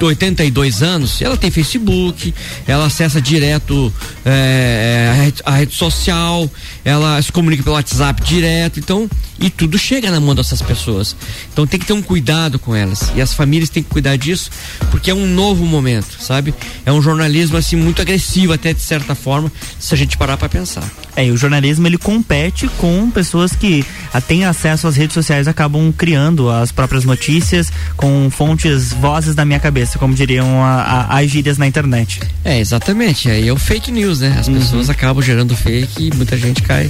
82 0.00 0.82
anos, 0.82 1.20
ela 1.20 1.36
tem 1.36 1.50
Facebook, 1.50 2.34
ela 2.66 2.86
acessa 2.86 3.20
direto 3.20 3.92
é, 4.24 5.08
a, 5.10 5.14
rede, 5.14 5.42
a 5.44 5.50
rede 5.52 5.74
social, 5.74 6.50
ela 6.84 7.20
se 7.20 7.32
comunica 7.32 7.62
pelo 7.62 7.74
WhatsApp 7.74 8.22
direto, 8.22 8.78
então, 8.78 9.08
e 9.40 9.50
tudo 9.50 9.78
chega 9.78 10.10
na 10.10 10.20
mão 10.20 10.34
dessas 10.34 10.62
pessoas. 10.62 11.16
Então 11.52 11.66
tem 11.66 11.80
que 11.80 11.86
ter 11.86 11.92
um 11.92 12.02
cuidado 12.02 12.58
com 12.58 12.74
elas. 12.74 13.12
E 13.14 13.20
as 13.20 13.34
famílias 13.34 13.70
têm 13.70 13.82
que 13.82 13.90
cuidar 13.90 14.16
disso, 14.16 14.50
porque 14.90 15.10
é 15.10 15.14
um 15.14 15.26
novo 15.26 15.64
momento, 15.64 16.16
sabe? 16.20 16.54
É 16.84 16.92
um 16.92 17.02
jornalismo 17.02 17.56
assim 17.56 17.76
muito 17.76 18.00
agressivo 18.02 18.52
até 18.52 18.72
de 18.72 18.80
certa 18.80 19.14
forma, 19.14 19.50
se 19.78 19.94
a 19.94 19.96
gente 19.96 20.16
parar 20.16 20.36
para 20.36 20.48
pensar. 20.48 20.88
É, 21.18 21.26
e 21.26 21.30
o 21.32 21.36
jornalismo 21.36 21.84
ele 21.88 21.98
compete 21.98 22.68
com 22.78 23.10
pessoas 23.10 23.50
que 23.52 23.84
têm 24.28 24.44
acesso 24.44 24.86
às 24.86 24.94
redes 24.94 25.14
sociais, 25.14 25.48
acabam 25.48 25.90
criando 25.92 26.48
as 26.48 26.70
próprias 26.70 27.02
notícias 27.04 27.72
com 27.96 28.30
fontes, 28.30 28.92
vozes 28.92 29.34
da 29.34 29.44
minha 29.44 29.58
cabeça, 29.58 29.98
como 29.98 30.14
diriam 30.14 30.62
a- 30.62 30.82
a- 31.10 31.18
as 31.18 31.28
gírias 31.28 31.58
na 31.58 31.66
internet. 31.66 32.20
É, 32.44 32.60
exatamente. 32.60 33.28
Aí 33.28 33.48
é 33.48 33.52
o 33.52 33.56
fake 33.56 33.90
news, 33.90 34.20
né? 34.20 34.36
As 34.38 34.48
pessoas 34.48 34.88
acabam 34.88 35.20
gerando 35.20 35.56
fake 35.56 36.06
e 36.08 36.14
muita 36.14 36.36
gente 36.36 36.62
cai. 36.62 36.88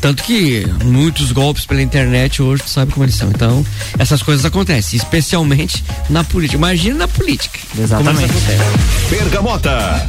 Tanto 0.00 0.22
que 0.22 0.66
muitos 0.82 1.30
golpes 1.30 1.66
pela 1.66 1.82
internet 1.82 2.40
hoje, 2.40 2.62
tu 2.62 2.70
sabe 2.70 2.92
como 2.92 3.04
eles 3.04 3.14
são. 3.14 3.28
Então, 3.28 3.62
essas 3.98 4.22
coisas 4.22 4.46
acontecem, 4.46 4.96
especialmente 4.96 5.84
na 6.08 6.24
política. 6.24 6.56
Imagina 6.56 6.94
na 7.00 7.08
política. 7.08 7.58
Exatamente. 7.78 8.16
Como 8.16 8.26
isso 8.26 8.38
acontece. 8.38 9.08
Bergamota. 9.10 10.08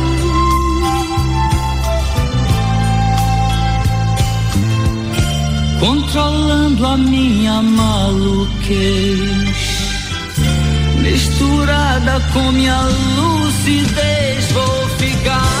Controlando 6.11 6.85
a 6.85 6.97
minha 6.97 7.61
maluquez, 7.61 9.47
misturada 11.01 12.19
com 12.33 12.51
minha 12.51 12.81
lucidez, 13.15 14.51
vou 14.51 14.89
ficar, 14.97 15.60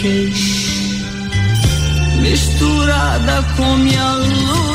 maluquez 0.00 0.70
misturada 2.20 3.42
com 3.56 3.76
minha 3.76 4.12
lucidez 4.14 4.69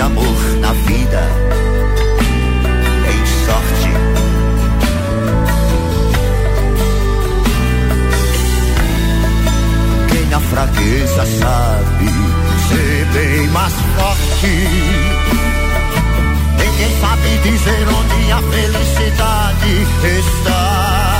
Amor 0.00 0.40
na 0.60 0.72
vida 0.72 1.20
tem 3.04 3.26
sorte. 3.44 3.90
Quem 10.10 10.26
na 10.26 10.40
fraqueza 10.40 11.26
sabe 11.38 12.06
ser 12.68 13.04
bem 13.12 13.46
mais 13.48 13.74
forte. 13.74 14.52
Ninguém 16.58 17.00
sabe 17.00 17.38
dizer 17.44 17.86
onde 17.88 18.32
a 18.32 18.42
felicidade 18.50 19.86
está. 20.18 21.10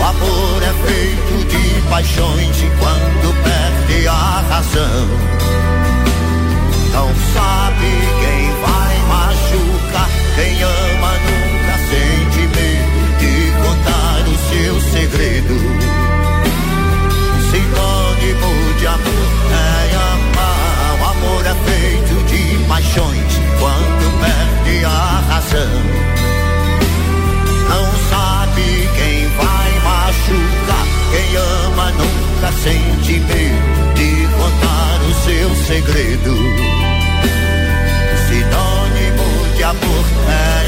O 0.00 0.02
amor 0.02 0.62
é 0.62 0.72
feito 0.88 1.34
de 1.46 1.80
paixões 1.88 2.62
e 2.62 2.70
quando 2.80 3.09
a 3.09 3.09
não 6.92 7.08
sabe 7.32 7.90
quem 8.20 8.50
vai 8.60 8.94
machucar. 9.08 10.08
Quem 10.36 10.62
ama 10.62 11.12
nunca 11.26 11.74
sente 11.88 12.40
medo 12.46 13.00
de 13.18 13.32
contar 13.62 14.20
o 14.28 14.36
seu 14.50 14.80
segredo. 14.92 15.56
Sinônimo 17.50 18.50
de 18.78 18.86
amor 18.86 19.30
é 19.50 19.96
amar. 19.96 21.00
O 21.00 21.04
amor 21.08 21.46
é 21.46 21.54
feito 21.70 22.14
de 22.26 22.64
paixões 22.68 23.32
quando 23.58 24.04
perde 24.20 24.84
a 24.84 25.22
razão. 25.28 25.74
Não 27.68 27.86
sabe 28.10 28.88
quem 28.94 29.26
vai 29.38 29.70
machucar. 29.84 30.86
Quem 31.10 31.36
ama 31.36 31.90
nunca 31.92 32.52
sente 32.62 33.20
segredo. 35.70 36.34
Sinônimo 38.28 39.56
de 39.56 39.62
amor 39.62 40.04
é 40.28 40.60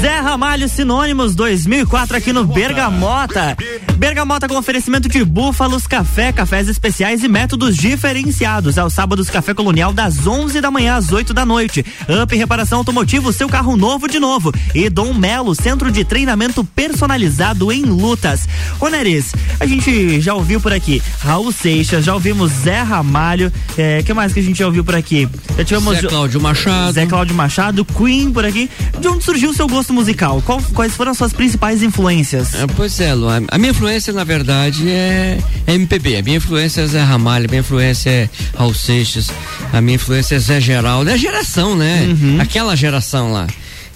Zé 0.00 0.20
Ramalho 0.20 0.68
Sinônimos 0.68 1.34
2004 1.36 2.16
aqui 2.16 2.32
no 2.32 2.44
Bergamota. 2.44 3.56
Bergamota 3.96 4.46
com 4.46 4.56
oferecimento 4.56 5.08
de 5.08 5.24
búfalos, 5.24 5.86
café, 5.86 6.30
cafés 6.30 6.68
especiais 6.68 7.24
e 7.24 7.28
métodos 7.28 7.76
diferenciados. 7.76 8.76
Aos 8.78 8.92
sábados, 8.92 9.30
café 9.30 9.54
colonial 9.54 9.92
das 9.92 10.26
11 10.26 10.60
da 10.60 10.70
manhã 10.70 10.96
às 10.96 11.10
8 11.12 11.32
da 11.32 11.46
noite. 11.46 11.84
Up 12.22 12.36
Reparação 12.36 12.78
Automotivo, 12.78 13.32
seu 13.32 13.48
carro 13.48 13.76
novo 13.76 14.06
de 14.06 14.18
novo. 14.20 14.52
E 14.74 14.90
Dom 14.90 15.14
Melo, 15.14 15.54
centro 15.54 15.90
de 15.90 16.04
treinamento 16.04 16.62
personalizado 16.62 17.72
em 17.72 17.82
lutas. 17.84 18.46
Ô 18.78 18.88
Neris, 18.88 19.32
a 19.58 19.64
gente 19.66 20.20
já 20.20 20.34
ouviu 20.34 20.60
por 20.60 20.72
aqui 20.72 21.02
Raul 21.20 21.50
Seixas, 21.50 22.04
já 22.04 22.12
ouvimos 22.14 22.52
Zé 22.52 22.82
Ramalho. 22.82 23.50
É, 23.78 24.02
que 24.02 24.12
mais 24.12 24.32
que 24.32 24.40
a 24.40 24.42
gente 24.42 24.58
já 24.58 24.66
ouviu 24.66 24.84
por 24.84 24.94
aqui? 24.94 25.26
Já 25.56 25.64
tivemos 25.64 25.96
Zé 25.98 26.06
Cláudio 26.06 26.40
Machado. 26.40 26.92
Zé 26.92 27.06
Cláudio 27.06 27.34
Machado, 27.34 27.84
Queen 27.84 28.30
por 28.30 28.44
aqui. 28.44 28.68
De 29.00 29.08
onde 29.08 29.24
surgiu 29.24 29.50
o 29.50 29.54
seu 29.54 29.66
gosto 29.66 29.92
musical? 29.92 30.42
Qual- 30.44 30.60
quais 30.74 30.94
foram 30.94 31.12
as 31.12 31.18
suas 31.18 31.32
principais 31.32 31.82
influências? 31.82 32.54
É, 32.54 32.66
pois 32.66 33.00
é, 33.00 33.14
Lu, 33.14 33.28
a- 33.28 33.40
a 33.50 33.58
minha 33.58 33.70
influência, 33.70 33.85
na 34.12 34.24
verdade, 34.24 34.90
é, 34.90 35.38
é 35.66 35.74
MPB. 35.74 36.16
A 36.16 36.22
minha 36.22 36.36
influência 36.38 36.80
é 36.82 36.86
Zé 36.86 37.02
Ramalho, 37.02 37.46
a 37.46 37.48
minha 37.48 37.60
influência 37.60 38.10
é 38.10 38.28
Raul 38.56 38.74
Seixas, 38.74 39.30
a 39.72 39.80
minha 39.80 39.94
influência 39.94 40.34
é 40.34 40.38
Zé 40.38 40.60
Geraldo. 40.60 41.08
É 41.08 41.14
a 41.14 41.16
geração, 41.16 41.76
né? 41.76 42.06
Aquela 42.40 42.74
geração 42.74 43.32
lá. 43.32 43.46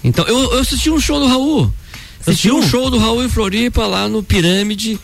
Então, 0.03 0.25
eu, 0.25 0.53
eu 0.53 0.59
assisti 0.59 0.89
um 0.89 0.99
show 0.99 1.19
do 1.19 1.27
Raul. 1.27 1.71
Assisti 2.21 2.49
Assistiu? 2.49 2.57
um 2.57 2.67
show 2.67 2.89
do 2.89 2.97
Raul 2.97 3.23
em 3.23 3.29
Floripa, 3.29 3.85
lá 3.85 4.07
no 4.07 4.23
Pirâmide. 4.23 4.99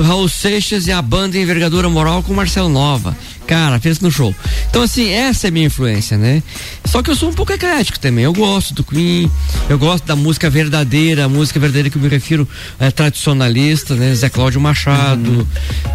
Raul 0.00 0.28
Seixas 0.28 0.86
e 0.86 0.92
a 0.92 1.02
banda 1.02 1.36
Envergadura 1.36 1.88
Moral 1.88 2.22
com 2.22 2.32
Marcelo 2.32 2.68
Nova. 2.68 3.16
Cara, 3.46 3.78
fez 3.78 4.00
no 4.00 4.10
show. 4.10 4.34
Então, 4.70 4.82
assim, 4.82 5.10
essa 5.10 5.46
é 5.46 5.48
a 5.48 5.50
minha 5.50 5.66
influência, 5.66 6.16
né? 6.16 6.42
Só 6.86 7.02
que 7.02 7.10
eu 7.10 7.16
sou 7.16 7.28
um 7.28 7.32
pouco 7.32 7.52
eclético 7.52 7.98
também. 7.98 8.24
Eu 8.24 8.32
gosto 8.32 8.72
do 8.72 8.82
Queen, 8.82 9.30
eu 9.68 9.78
gosto 9.78 10.04
da 10.04 10.16
música 10.16 10.48
verdadeira, 10.48 11.26
a 11.26 11.28
música 11.28 11.60
verdadeira 11.60 11.90
que 11.90 11.96
eu 11.96 12.02
me 12.02 12.08
refiro 12.08 12.48
é 12.78 12.90
tradicionalista, 12.90 13.94
né? 13.94 14.14
Zé 14.14 14.28
Cláudio 14.28 14.60
Machado. 14.60 15.46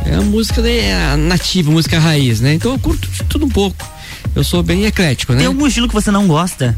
É 0.06 0.16
a 0.16 0.22
música 0.22 0.62
né, 0.62 1.14
a 1.14 1.18
nativa, 1.18 1.72
música 1.72 2.00
raiz, 2.00 2.40
né? 2.42 2.54
Então 2.54 2.74
eu 2.74 2.80
curto 2.80 3.08
de 3.08 3.24
tudo 3.24 3.46
um 3.46 3.50
pouco. 3.50 3.90
Eu 4.36 4.44
sou 4.44 4.62
bem 4.62 4.86
eclético, 4.86 5.34
né? 5.34 5.40
Tem 5.40 5.48
algum 5.48 5.66
estilo 5.66 5.88
que 5.88 5.94
você 5.94 6.12
não 6.12 6.28
gosta? 6.28 6.78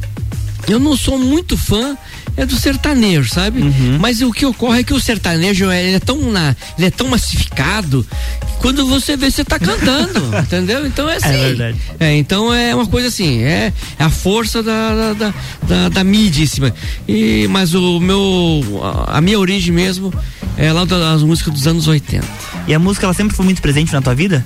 Eu 0.67 0.79
não 0.79 0.95
sou 0.95 1.17
muito 1.17 1.57
fã 1.57 1.97
é 2.37 2.45
do 2.45 2.55
sertanejo, 2.55 3.29
sabe? 3.33 3.61
Mas 3.99 4.21
o 4.21 4.31
que 4.31 4.45
ocorre 4.45 4.79
é 4.79 4.83
que 4.83 4.93
o 4.93 4.99
sertanejo 4.99 5.69
ele 5.71 5.95
é 5.95 5.99
tão 5.99 6.31
na, 6.31 6.55
ele 6.77 6.87
é 6.87 6.91
tão 6.91 7.07
massificado 7.07 8.05
que 8.39 8.53
quando 8.59 8.87
você 8.87 9.17
vê 9.17 9.29
você 9.29 9.43
tá 9.43 9.59
cantando, 9.59 10.21
entendeu? 10.39 10.85
Então 10.85 11.09
é 11.09 11.17
assim. 11.17 11.29
verdade. 11.29 11.77
É, 11.99 12.15
então 12.15 12.53
é 12.53 12.73
uma 12.73 12.87
coisa 12.87 13.09
assim, 13.09 13.41
é, 13.43 13.73
é 13.97 14.03
a 14.03 14.09
força 14.09 14.63
da 14.63 14.95
da, 14.95 15.13
da, 15.13 15.33
da, 15.67 15.89
da 15.89 16.03
mídia 16.03 16.43
em 16.43 16.47
cima. 16.47 16.73
E 17.07 17.45
mas 17.49 17.73
o 17.73 17.99
meu 17.99 18.61
a, 18.81 19.17
a 19.17 19.21
minha 19.21 19.39
origem 19.39 19.73
mesmo 19.73 20.13
é 20.55 20.71
lá 20.71 20.85
das 20.85 21.23
músicas 21.23 21.53
dos 21.53 21.67
anos 21.67 21.87
80. 21.87 22.25
E 22.67 22.73
a 22.73 22.79
música 22.79 23.05
ela 23.05 23.13
sempre 23.13 23.35
foi 23.35 23.45
muito 23.45 23.61
presente 23.61 23.91
na 23.91 24.01
tua 24.01 24.15
vida? 24.15 24.45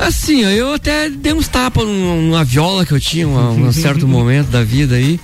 Assim, 0.00 0.42
eu 0.44 0.72
até 0.72 1.10
dei 1.10 1.32
uns 1.34 1.46
tapas 1.46 1.84
num- 1.84 2.22
numa 2.22 2.42
viola 2.42 2.86
que 2.86 2.92
eu 2.92 3.00
tinha 3.00 3.28
uma- 3.28 3.50
um 3.50 3.70
certo 3.72 4.08
momento 4.08 4.48
da 4.48 4.62
vida 4.64 4.94
aí, 4.96 5.20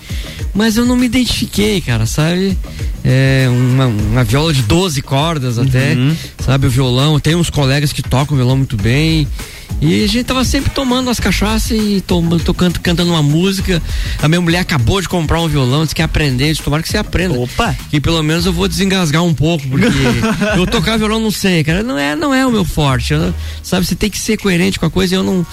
mas 0.55 0.77
eu 0.77 0.85
não 0.85 0.95
me 0.97 1.07
identifiquei, 1.07 1.81
cara, 1.81 2.05
sabe? 2.05 2.57
É 3.03 3.47
uma, 3.49 3.87
uma 3.87 4.23
viola 4.25 4.53
de 4.53 4.63
12 4.63 5.01
cordas 5.01 5.59
até, 5.59 5.95
Uhum. 5.95 6.15
sabe? 6.45 6.67
O 6.67 6.71
violão, 6.71 7.19
tem 7.19 7.35
uns 7.35 7.49
colegas 7.49 7.91
que 7.93 8.03
tocam 8.03 8.37
violão 8.37 8.57
muito 8.59 8.77
bem. 8.77 9.27
E 9.81 10.03
a 10.05 10.07
gente 10.09 10.25
tava 10.25 10.43
sempre 10.45 10.71
tomando 10.71 11.11
as 11.11 11.21
cachaças 11.21 11.71
e 11.73 12.01
tom- 12.01 12.39
tocando, 12.39 12.81
cantando 12.81 13.11
uma 13.13 13.23
música. 13.23 13.83
A 14.23 14.27
minha 14.29 14.41
mulher 14.41 14.61
acabou 14.61 15.01
de 15.03 15.09
comprar 15.09 15.41
um 15.43 15.49
violão, 15.49 15.83
disse 15.83 15.95
que 15.95 16.01
ia 16.01 16.07
aprender, 16.07 16.51
disse, 16.51 16.63
tomara 16.63 16.83
que 16.83 16.89
você 16.89 16.97
aprenda. 16.97 17.39
Opa! 17.39 17.77
Que 17.91 18.01
pelo 18.01 18.23
menos 18.23 18.47
eu 18.47 18.53
vou 18.53 18.67
desengasgar 18.69 19.23
um 19.23 19.35
pouco, 19.35 19.69
porque 19.69 19.87
eu 20.57 20.67
tocar 20.67 20.97
violão 20.97 21.21
não 21.21 21.31
sei, 21.31 21.63
cara. 21.63 21.83
Não 21.83 21.99
é, 21.99 22.17
não 22.17 22.33
é 22.33 22.47
o 22.47 22.51
meu 22.51 22.65
forte. 22.65 23.13
eu 23.13 23.35
sabe, 23.63 23.85
você 23.87 23.95
tem 23.95 24.09
que 24.09 24.19
ser 24.19 24.39
coerente 24.39 24.79
com 24.81 24.87
a 24.87 24.91
coisa 24.91 25.15
e 25.15 25.19
eu 25.19 25.23
não. 25.23 25.47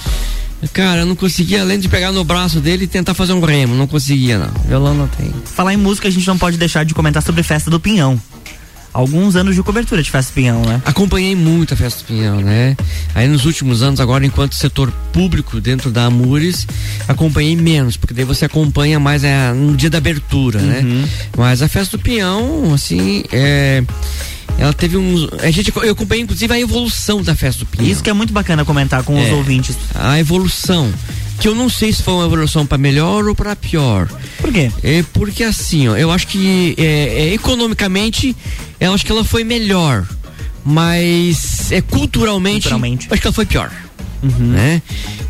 Cara, 0.72 1.02
eu 1.02 1.06
não 1.06 1.16
conseguia, 1.18 1.60
além 1.62 1.78
de 1.78 1.90
pegar 1.90 2.14
no 2.14 2.24
braço 2.24 2.62
dele 2.62 2.86
e 2.86 2.88
tentar 2.88 3.14
fazer 3.14 3.34
um 3.34 3.42
remo. 3.42 3.76
Não 3.76 3.86
conseguia, 3.88 4.38
não. 4.40 4.50
Violão 4.66 4.94
não 4.96 5.08
tem. 5.10 5.30
Falar 5.44 5.74
em 5.74 5.78
música, 5.78 6.08
a 6.08 6.12
gente 6.12 6.26
não 6.26 6.38
pode 6.38 6.56
deixar 6.58 6.86
de 6.86 6.94
comentar 6.94 7.22
sobre 7.22 7.44
Festa 7.44 7.70
do 7.70 7.78
Pinhão. 7.82 8.18
Alguns 8.94 9.36
anos 9.36 9.56
de 9.56 9.64
cobertura 9.64 10.04
de 10.04 10.12
Festa 10.12 10.32
do 10.32 10.36
Pinhão, 10.36 10.62
né? 10.62 10.82
Acompanhei 10.86 11.36
muito 11.36 11.74
a 11.74 11.78
Festa 11.78 12.04
do 12.04 12.06
Pinhão, 12.06 12.40
né? 12.42 12.78
Aí 13.16 13.28
nos 13.28 13.46
últimos 13.46 13.82
anos, 13.82 14.00
agora 14.00 14.26
enquanto 14.26 14.54
setor 14.54 14.92
público 15.12 15.60
dentro 15.60 15.90
da 15.90 16.06
Amures, 16.06 16.68
acompanhei 17.08 17.56
menos, 17.56 17.98
porque 17.98 18.14
daí 18.14 18.24
você 18.26 18.46
acompanha 18.46 19.00
mais 19.00 19.24
é, 19.24 19.52
no 19.52 19.76
dia 19.76 19.90
da 19.90 19.98
abertura, 19.98 20.60
né? 20.62 20.84
Mas 21.38 21.62
a 21.64 21.68
Festa 21.68 21.98
do 21.98 22.04
Pinhão, 22.04 22.72
assim, 22.74 23.24
é, 23.32 23.84
ela 24.60 24.74
teve 24.74 24.96
uns. 24.96 25.28
A 25.42 25.50
gente, 25.50 25.74
eu 25.76 25.92
acompanhei 25.92 26.24
inclusive 26.24 26.54
a 26.54 26.60
evolução 26.60 27.24
da 27.24 27.36
Festa 27.36 27.60
do 27.60 27.66
Pinhão. 27.66 27.90
Isso 27.92 28.04
que 28.04 28.10
é 28.10 28.14
muito 28.14 28.32
bacana 28.32 28.64
comentar 28.64 29.02
com 29.04 29.20
os 29.20 29.28
É. 29.28 29.34
ouvintes. 29.34 29.76
A 29.96 30.20
evolução. 30.20 30.92
Que 31.40 31.48
eu 31.48 31.56
não 31.56 31.70
sei 31.70 31.92
se 31.92 32.02
foi 32.02 32.14
uma 32.14 32.26
evolução 32.26 32.66
para 32.66 32.78
melhor 32.78 33.28
ou 33.28 33.36
para 33.36 33.56
pior. 33.56 34.08
Por 34.38 34.52
quê? 34.52 34.72
É 34.82 35.04
porque 35.14 35.44
assim, 35.44 35.88
ó, 35.90 35.96
eu 35.98 36.10
acho 36.12 36.28
que 36.28 36.74
é, 36.78 36.84
é, 36.84 37.34
economicamente, 37.34 38.36
eu 38.80 38.94
acho 38.94 39.06
que 39.06 39.12
ela 39.12 39.24
foi 39.26 39.44
melhor, 39.44 40.08
mas 40.64 41.72
é 41.72 41.82
culturalmente, 41.82 42.62
Culturalmente. 42.70 43.08
acho 43.12 43.22
que 43.22 43.28
ela 43.28 43.34
foi 43.34 43.46
pior, 43.46 43.72
né? 44.40 44.82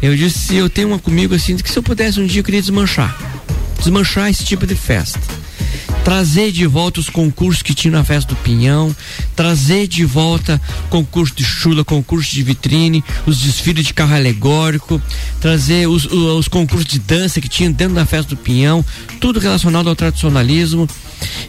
Eu 0.01 0.15
disse, 0.15 0.55
eu 0.55 0.69
tenho 0.69 0.89
uma 0.89 0.99
comigo 0.99 1.33
assim, 1.33 1.57
que 1.57 1.69
se 1.71 1.77
eu 1.77 1.83
pudesse 1.83 2.19
um 2.19 2.25
dia 2.27 2.41
eu 2.41 2.43
queria 2.43 2.61
desmanchar, 2.61 3.17
desmanchar 3.79 4.29
esse 4.29 4.43
tipo 4.45 4.67
de 4.67 4.75
festa. 4.75 5.19
Trazer 6.03 6.51
de 6.51 6.65
volta 6.67 6.99
os 6.99 7.09
concursos 7.09 7.61
que 7.63 7.73
tinha 7.73 7.91
na 7.91 8.03
festa 8.03 8.33
do 8.33 8.35
Pinhão, 8.41 8.93
trazer 9.35 9.87
de 9.87 10.03
volta 10.03 10.61
concurso 10.89 11.33
de 11.33 11.43
chula, 11.45 11.83
concurso 11.85 12.31
de 12.31 12.43
vitrine, 12.43 13.03
os 13.25 13.39
desfiles 13.39 13.85
de 13.85 13.93
carro 13.93 14.13
alegórico, 14.13 15.01
trazer 15.39 15.87
os, 15.87 16.05
os 16.05 16.47
concursos 16.49 16.85
de 16.85 16.99
dança 16.99 17.39
que 17.39 17.47
tinha 17.47 17.69
dentro 17.69 17.95
da 17.95 18.05
festa 18.05 18.35
do 18.35 18.37
Pinhão, 18.37 18.83
tudo 19.21 19.39
relacionado 19.39 19.87
ao 19.87 19.95
tradicionalismo. 19.95 20.87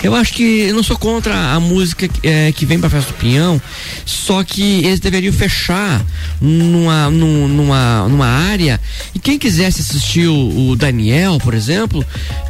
Eu 0.02 0.14
acho 0.14 0.32
que 0.34 0.42
eu 0.42 0.76
não 0.76 0.84
sou 0.84 0.96
contra 0.96 1.52
a 1.52 1.58
música 1.58 2.06
que, 2.06 2.20
eh, 2.28 2.52
que 2.52 2.64
vem 2.64 2.78
pra 2.78 2.88
festa 2.88 3.10
do 3.12 3.18
Pinhão, 3.18 3.60
só 4.06 4.44
que 4.44 4.62
eles 4.84 5.00
deveriam 5.00 5.32
fechar 5.32 6.04
numa, 6.40 7.10
num- 7.10 7.48
numa, 7.48 8.08
numa 8.08 8.26
área 8.26 8.80
e 9.12 9.18
quem 9.18 9.36
quisesse 9.36 9.80
assistir 9.80 10.28
o, 10.28 10.68
o 10.70 10.76
Daniel, 10.76 11.38
por 11.42 11.54
exemplo, 11.54 12.04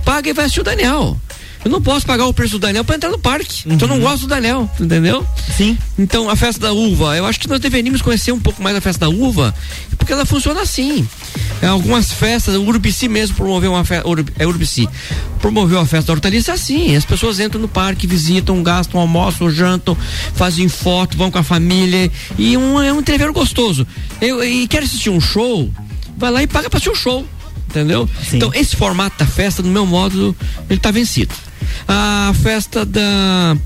paga 0.05 0.29
e 0.29 0.33
vai 0.35 0.45
assistir 0.45 0.61
o 0.61 0.65
Daniel. 0.65 1.19
Eu 1.65 1.71
não 1.71 1.81
posso 1.81 2.05
pagar 2.05 2.27
o 2.27 2.33
preço 2.35 2.53
do 2.53 2.59
Daniel 2.59 2.85
pra 2.85 2.97
entrar 2.97 3.11
no 3.11 3.19
parque. 3.19 3.63
Então 3.67 3.89
eu 3.89 3.95
não 3.95 4.01
gosto 4.01 4.23
do 4.23 4.29
Daniel, 4.29 4.69
entendeu? 4.79 5.27
Sim. 5.57 5.79
Então 5.99 6.29
a 6.29 6.37
festa 6.37 6.61
da 6.61 6.73
uva, 6.73 7.17
eu 7.17 7.25
acho 7.25 7.41
que 7.41 7.49
nós 7.49 7.59
deveríamos 7.59 8.03
conhecer 8.03 8.33
um 8.33 8.41
pouco 8.41 8.63
mais 8.63 8.77
a 8.77 8.81
festa 8.81 9.07
da 9.07 9.09
uva, 9.09 9.55
porque 9.97 10.13
ela 10.13 10.27
funciona 10.27 10.61
assim. 10.61 11.09
Em 11.63 11.67
algumas 11.67 12.13
festas, 12.13 12.55
o 12.55 12.63
Urubici 12.63 13.09
mesmo 13.09 13.37
promoveu 13.37 13.73
uma 13.73 13.85
festa, 13.85 14.07
é 14.39 14.47
Urubici, 14.47 14.87
promoveu 15.41 15.79
a 15.79 15.87
festa 15.87 16.09
da 16.09 16.13
hortaliça 16.13 16.53
assim. 16.53 16.95
As 16.95 17.05
pessoas 17.05 17.41
entram 17.41 17.61
no 17.61 17.69
parque, 17.69 18.07
visitam, 18.07 18.63
gastam, 18.63 19.01
almoçam, 19.01 19.51
jantam, 19.51 19.97
fazem 20.35 20.69
foto, 20.69 21.17
vão 21.17 21.31
com 21.31 21.39
a 21.39 21.43
família 21.43 22.11
e 22.37 22.57
um, 22.57 22.83
é 22.83 22.93
um 22.93 23.01
entreveiro 23.01 23.33
gostoso. 23.33 23.87
Eu, 24.21 24.45
e 24.45 24.69
quer 24.69 24.83
assistir 24.83 25.09
um 25.09 25.21
show, 25.21 25.71
vai 26.17 26.31
lá 26.31 26.43
e 26.43 26.47
paga 26.47 26.69
pra 26.69 26.77
assistir 26.77 26.91
o 26.91 26.95
show. 26.95 27.27
Entendeu? 27.75 28.09
Então, 28.33 28.53
esse 28.55 28.77
formato 28.77 29.19
da 29.19 29.27
festa, 29.27 29.61
no 29.61 29.69
meu 29.69 29.85
modo, 29.85 30.35
ele 30.71 30.79
tá 30.79 30.93
vencido. 30.93 31.35
A 31.89 32.33
festa 32.41 32.85
da. 32.85 33.57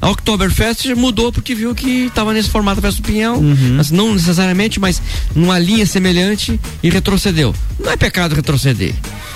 A 0.00 0.10
Oktoberfest 0.10 0.94
mudou 0.94 1.32
porque 1.32 1.54
viu 1.54 1.74
que 1.74 2.06
estava 2.06 2.32
nesse 2.32 2.50
formato 2.50 2.80
da 2.80 2.86
Festa 2.88 3.02
do 3.02 3.06
Pinhão, 3.06 3.42
mas 3.74 3.90
não 3.90 4.14
necessariamente, 4.14 4.78
mas 4.78 5.02
numa 5.34 5.58
linha 5.58 5.84
semelhante 5.86 6.60
e 6.82 6.90
retrocedeu. 6.90 7.52
Não 7.80 7.90
é 7.90 7.96
pecado 7.96 8.34
retroceder. 8.34 8.94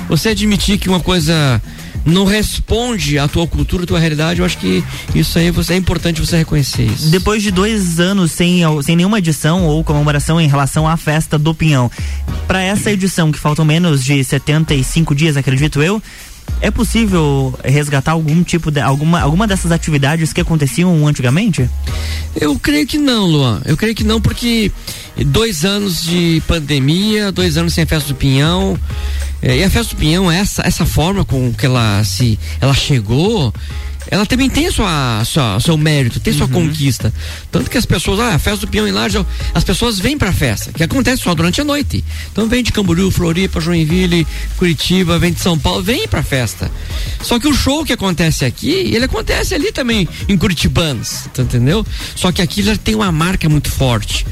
Você 0.08 0.28
admitir 0.28 0.78
que 0.78 0.88
uma 0.88 1.00
coisa 1.00 1.60
não 2.04 2.24
responde 2.24 3.18
à 3.18 3.28
tua 3.28 3.46
cultura, 3.46 3.84
à 3.84 3.86
tua 3.86 3.98
realidade, 3.98 4.40
eu 4.40 4.46
acho 4.46 4.58
que 4.58 4.82
isso 5.14 5.38
aí 5.38 5.50
você, 5.50 5.74
é 5.74 5.76
importante 5.76 6.20
você 6.20 6.38
reconhecer 6.38 6.84
isso. 6.84 7.10
Depois 7.10 7.42
de 7.42 7.50
dois 7.50 8.00
anos 8.00 8.32
sem, 8.32 8.60
sem 8.82 8.96
nenhuma 8.96 9.18
edição 9.18 9.64
ou 9.64 9.82
comemoração 9.84 10.40
em 10.40 10.48
relação 10.48 10.86
à 10.88 10.96
festa 10.96 11.38
do 11.38 11.54
Pinhão, 11.54 11.90
para 12.46 12.62
essa 12.62 12.90
edição 12.90 13.30
que 13.30 13.38
faltam 13.38 13.64
menos 13.64 14.04
de 14.04 14.22
75 14.22 15.14
dias, 15.14 15.36
acredito 15.36 15.82
eu, 15.82 16.02
é 16.60 16.70
possível 16.70 17.52
resgatar 17.64 18.12
algum 18.12 18.42
tipo 18.44 18.70
de 18.70 18.80
alguma, 18.80 19.20
alguma 19.20 19.46
dessas 19.46 19.72
atividades 19.72 20.32
que 20.32 20.40
aconteciam 20.40 21.06
antigamente? 21.06 21.68
Eu 22.40 22.58
creio 22.58 22.86
que 22.86 22.98
não, 22.98 23.26
Luan. 23.26 23.60
Eu 23.64 23.76
creio 23.76 23.94
que 23.94 24.04
não, 24.04 24.20
porque 24.20 24.70
dois 25.26 25.64
anos 25.64 26.02
de 26.02 26.40
pandemia, 26.46 27.32
dois 27.32 27.56
anos 27.56 27.74
sem 27.74 27.84
a 27.84 27.86
festa 27.86 28.08
do 28.08 28.14
Pinhão. 28.14 28.78
eh, 29.42 29.58
e 29.58 29.64
a 29.64 29.70
festa 29.70 29.94
do 29.94 29.98
Pinhão, 29.98 30.30
essa, 30.30 30.62
essa 30.64 30.86
forma 30.86 31.24
com 31.24 31.52
que 31.52 31.66
ela 31.66 32.02
se 32.04 32.38
ela 32.60 32.74
chegou, 32.74 33.52
ela 34.10 34.26
também 34.26 34.48
tem 34.48 34.70
sua, 34.70 35.24
sua 35.24 35.60
seu 35.60 35.76
mérito, 35.76 36.20
tem 36.20 36.32
sua 36.32 36.48
conquista. 36.48 37.12
Tanto 37.50 37.70
que 37.70 37.78
as 37.78 37.86
pessoas, 37.86 38.20
ah, 38.20 38.34
a 38.34 38.38
festa 38.38 38.66
do 38.66 38.70
peão 38.70 38.86
em 38.86 38.92
Laje, 38.92 39.24
as 39.54 39.64
pessoas 39.64 39.98
vêm 39.98 40.18
pra 40.18 40.32
festa, 40.32 40.72
que 40.72 40.82
acontece 40.82 41.22
só 41.22 41.34
durante 41.34 41.60
a 41.60 41.64
noite. 41.64 42.04
Então 42.30 42.48
vem 42.48 42.62
de 42.62 42.72
Camboriú, 42.72 43.10
Floripa, 43.10 43.60
Joinville, 43.60 44.26
Curitiba, 44.56 45.18
vem 45.18 45.32
de 45.32 45.40
São 45.40 45.58
Paulo, 45.58 45.82
vem 45.82 46.06
pra 46.08 46.22
festa. 46.22 46.70
Só 47.22 47.38
que 47.38 47.48
o 47.48 47.54
show 47.54 47.84
que 47.84 47.92
acontece 47.92 48.44
aqui, 48.44 48.70
ele 48.70 49.04
acontece 49.04 49.54
ali 49.54 49.72
também 49.72 50.08
em 50.28 50.36
Curitibanos, 50.36 51.28
tá 51.32 51.42
entendeu? 51.42 51.86
Só 52.14 52.32
que 52.32 52.42
aqui 52.42 52.62
já 52.62 52.76
tem 52.76 52.94
uma 52.94 53.12
marca 53.12 53.48
muito 53.48 53.70
forte. 53.70 54.26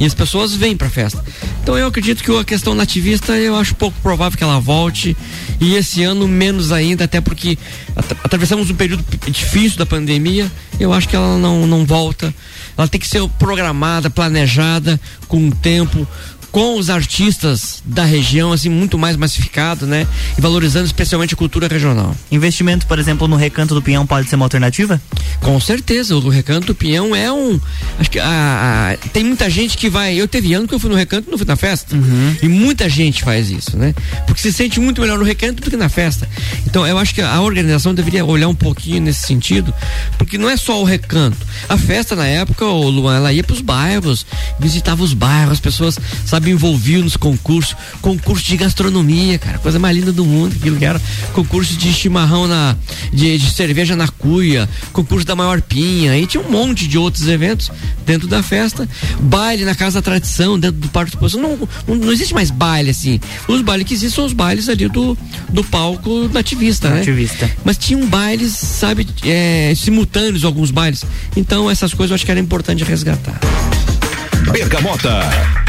E 0.00 0.04
as 0.04 0.12
pessoas 0.14 0.54
vêm 0.54 0.76
pra 0.76 0.90
festa. 0.90 1.24
Então 1.62 1.78
eu 1.78 1.86
acredito 1.86 2.22
que 2.22 2.36
a 2.36 2.44
questão 2.44 2.74
nativista 2.74 3.32
eu 3.36 3.56
acho 3.56 3.74
pouco 3.76 3.96
provável 4.02 4.36
que 4.36 4.42
ela 4.44 4.58
volte. 4.60 5.16
E 5.60 5.76
esse 5.76 6.02
ano 6.02 6.26
menos 6.26 6.72
ainda, 6.72 7.04
até 7.04 7.20
porque 7.20 7.56
at- 7.94 8.16
atravessamos 8.24 8.68
um 8.70 8.74
período 8.74 9.04
difícil 9.30 9.78
da 9.78 9.86
pandemia. 9.86 10.50
Eu 10.80 10.92
acho 10.92 11.08
que 11.08 11.14
ela 11.14 11.38
não, 11.38 11.66
não 11.66 11.84
volta. 11.86 12.34
Ela 12.76 12.88
tem 12.88 13.00
que 13.00 13.06
ser 13.06 13.26
programada, 13.38 14.10
planejada, 14.10 15.00
com 15.28 15.38
um 15.38 15.50
tempo, 15.50 16.06
com 16.54 16.78
os 16.78 16.88
artistas 16.88 17.82
da 17.84 18.04
região, 18.04 18.52
assim, 18.52 18.68
muito 18.68 18.96
mais 18.96 19.16
massificado, 19.16 19.88
né? 19.88 20.06
E 20.38 20.40
valorizando 20.40 20.86
especialmente 20.86 21.34
a 21.34 21.36
cultura 21.36 21.66
regional. 21.66 22.14
Investimento, 22.30 22.86
por 22.86 22.96
exemplo, 22.96 23.26
no 23.26 23.34
Recanto 23.34 23.74
do 23.74 23.82
Pinhão 23.82 24.06
pode 24.06 24.28
ser 24.28 24.36
uma 24.36 24.44
alternativa? 24.44 25.02
Com 25.40 25.58
certeza, 25.58 26.14
o 26.16 26.28
Recanto 26.28 26.68
do 26.68 26.74
Pinhão 26.76 27.12
é 27.12 27.30
um. 27.32 27.58
Acho 27.98 28.08
que 28.08 28.20
a, 28.20 28.92
a- 28.92 29.08
tem 29.08 29.24
muita 29.24 29.50
gente 29.50 29.76
que 29.76 29.90
vai. 29.90 30.14
Eu 30.14 30.28
teve 30.28 30.54
ano 30.54 30.68
que 30.68 30.74
eu 30.74 30.78
fui 30.78 30.88
no 30.88 30.94
Recanto 30.94 31.26
e 31.26 31.30
não 31.32 31.36
fui 31.38 31.46
na 31.46 31.56
festa. 31.56 31.96
E 32.40 32.46
muita 32.48 32.88
gente 32.88 33.24
faz 33.24 33.50
isso, 33.50 33.76
né? 33.76 33.92
Porque 34.24 34.40
se 34.40 34.52
sente 34.52 34.78
muito 34.78 35.00
melhor 35.00 35.18
no 35.18 35.24
Recanto 35.24 35.60
do 35.60 35.68
que 35.68 35.76
na 35.76 35.88
festa. 35.88 36.28
Então 36.68 36.86
eu 36.86 36.96
acho 36.98 37.12
que 37.12 37.20
a 37.20 37.40
organização 37.40 37.92
deveria 37.92 38.24
olhar 38.24 38.46
um 38.46 38.54
pouquinho 38.54 39.00
nesse 39.02 39.26
sentido, 39.26 39.74
porque 40.16 40.38
não 40.38 40.48
é 40.48 40.56
só 40.56 40.80
o 40.80 40.84
Recanto. 40.84 41.36
A 41.68 41.76
festa 41.76 42.14
na 42.14 42.26
época, 42.28 42.64
o 42.64 42.88
Luan, 42.88 43.16
ela 43.16 43.32
ia 43.32 43.42
pros 43.42 43.60
bairros, 43.60 44.24
visitava 44.60 45.02
os 45.02 45.12
bairros, 45.12 45.54
as 45.54 45.60
pessoas, 45.60 45.98
sabe, 46.24 46.43
envolviam 46.50 47.02
nos 47.02 47.16
concursos, 47.16 47.76
concurso 48.00 48.44
de 48.44 48.56
gastronomia, 48.56 49.38
cara, 49.38 49.58
coisa 49.58 49.78
mais 49.78 49.96
linda 49.96 50.12
do 50.12 50.24
mundo, 50.24 50.54
aquilo 50.58 50.76
que 50.76 50.84
era 50.84 51.00
concurso 51.32 51.76
de 51.76 51.92
chimarrão 51.92 52.46
na 52.46 52.76
de, 53.12 53.38
de 53.38 53.50
cerveja 53.50 53.96
na 53.96 54.08
cuia, 54.08 54.68
concurso 54.92 55.26
da 55.26 55.36
maior 55.36 55.60
pinha, 55.62 56.16
e 56.18 56.26
tinha 56.26 56.42
um 56.42 56.50
monte 56.50 56.86
de 56.86 56.98
outros 56.98 57.28
eventos 57.28 57.70
dentro 58.04 58.28
da 58.28 58.42
festa, 58.42 58.88
baile 59.20 59.64
na 59.64 59.74
casa 59.74 60.00
da 60.00 60.02
tradição, 60.02 60.58
dentro 60.58 60.80
do 60.80 60.88
parque 60.88 61.10
de 61.10 61.16
exposição, 61.16 61.40
não, 61.40 61.68
não, 61.86 61.94
não 61.96 62.12
existe 62.12 62.34
mais 62.34 62.50
baile 62.50 62.90
assim. 62.90 63.20
Os 63.48 63.62
bailes 63.62 63.86
que 63.86 63.94
existem 63.94 64.14
são 64.14 64.24
os 64.24 64.32
bailes 64.32 64.68
ali 64.68 64.88
do, 64.88 65.16
do 65.48 65.64
palco 65.64 66.28
nativista, 66.32 66.88
né? 66.90 66.98
Nativista. 66.98 67.50
Mas 67.64 67.78
tinham 67.78 68.06
bailes, 68.06 68.52
sabe, 68.52 69.06
é, 69.24 69.72
simultâneos 69.76 70.44
alguns 70.44 70.70
bailes. 70.70 71.04
Então 71.36 71.70
essas 71.70 71.94
coisas 71.94 72.10
eu 72.10 72.14
acho 72.16 72.24
que 72.24 72.30
era 72.30 72.40
importante 72.40 72.84
resgatar. 72.84 73.40
Bergamota. 74.52 75.63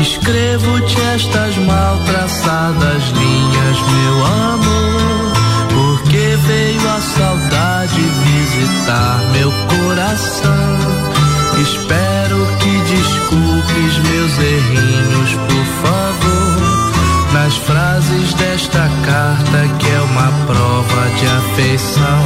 Escrevo-te 0.00 1.00
estas 1.14 1.56
mal 1.58 1.98
traçadas 2.04 3.02
linhas, 3.10 3.78
meu 3.80 4.26
amor, 4.26 5.32
porque 5.70 6.36
veio 6.46 6.88
a 6.88 7.00
saudade 7.00 8.00
visitar 8.00 9.20
meu 9.32 9.50
coração. 9.68 10.78
Espero 11.60 12.46
que 12.58 12.70
desculpes 12.94 13.98
meus 14.10 14.38
errinhos, 14.38 15.32
por 15.32 15.64
favor, 15.82 16.92
nas 17.32 17.56
frases 17.56 18.34
desta 18.34 18.90
carta 19.04 19.68
que 19.78 19.88
é 19.88 20.00
uma 20.02 20.30
prova 20.46 21.10
de 21.18 21.26
afeição. 21.26 22.22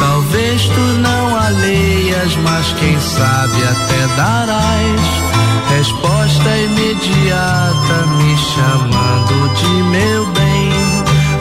Talvez 0.00 0.62
tu 0.68 0.80
não 1.00 1.36
a 1.36 1.48
leias, 1.48 2.36
mas 2.36 2.72
quem 2.72 2.98
sabe 2.98 3.62
até 3.64 4.16
darás 4.16 5.37
resposta 5.70 6.56
imediata 6.56 8.06
me 8.16 8.36
chamando 8.38 9.54
de 9.54 9.82
meu 9.84 10.26
bem. 10.26 10.72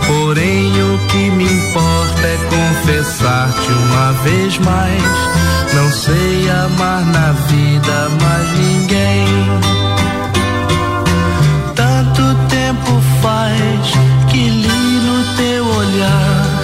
Porém, 0.08 0.72
o 0.82 0.98
que 1.08 1.30
me 1.32 1.46
importa 1.46 2.28
é 2.28 2.38
confessar-te 2.50 3.72
uma 3.72 4.14
vez 4.24 4.58
mais. 4.60 5.04
Não 5.74 5.92
sei 5.92 6.50
amar 6.50 7.06
na 7.06 7.32
vida 7.32 8.10
mais 8.22 8.58
ninguém. 8.58 9.28
Tanto 11.76 12.36
tempo 12.48 13.02
faz 13.22 13.92
que 14.30 14.50
li 14.50 15.00
no 15.08 15.36
teu 15.36 15.66
olhar 15.66 16.58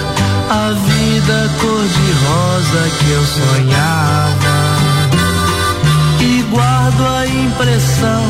a 0.50 0.70
vida 0.72 1.50
cor-de-rosa 1.60 2.90
que 2.98 3.10
eu 3.10 3.24
sonhava 3.24 4.43
guardo 6.84 7.06
a 7.06 7.26
impressão 7.26 8.22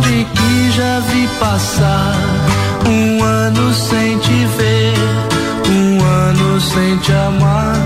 de 0.00 0.24
que 0.24 0.70
já 0.70 1.00
vi 1.00 1.26
passar 1.40 2.14
um 2.88 3.22
ano 3.24 3.74
sem 3.74 4.18
te 4.18 4.46
ver, 4.56 4.94
um 5.68 6.04
ano 6.04 6.60
sem 6.60 6.96
te 6.98 7.12
amar. 7.12 7.76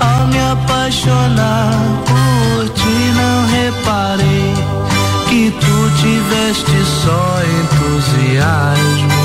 Ao 0.00 0.26
me 0.26 0.38
apaixonar 0.52 1.72
por 2.06 2.68
ti, 2.70 3.12
não 3.20 3.46
reparei 3.46 4.54
que 5.28 5.50
tu 5.50 5.90
tiveste 6.00 6.84
só 7.02 7.40
entusiasmo. 7.60 9.24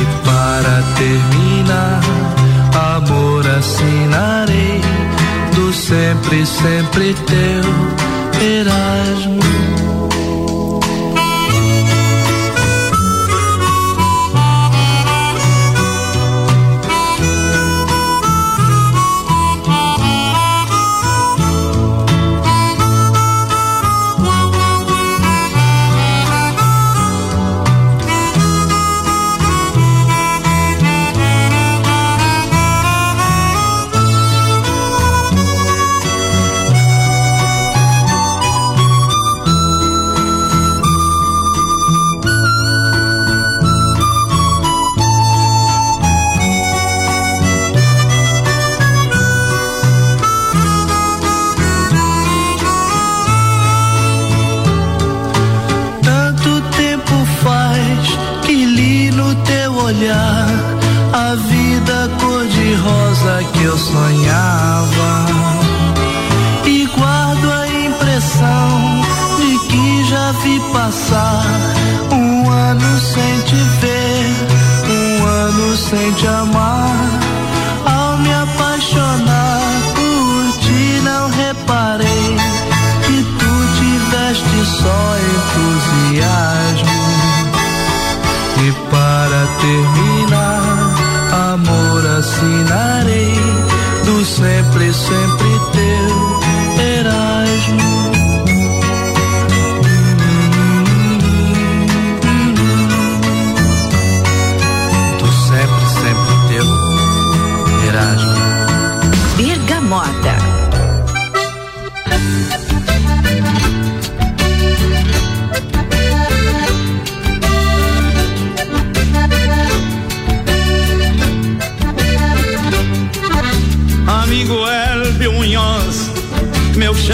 E 0.00 0.02
para 0.24 0.82
terminar, 0.96 2.00
amor 2.96 3.46
assinarei 3.58 4.57
sempre, 5.88 6.44
sempre 6.44 7.14
teu 7.14 8.46
Erasmo. 8.46 9.87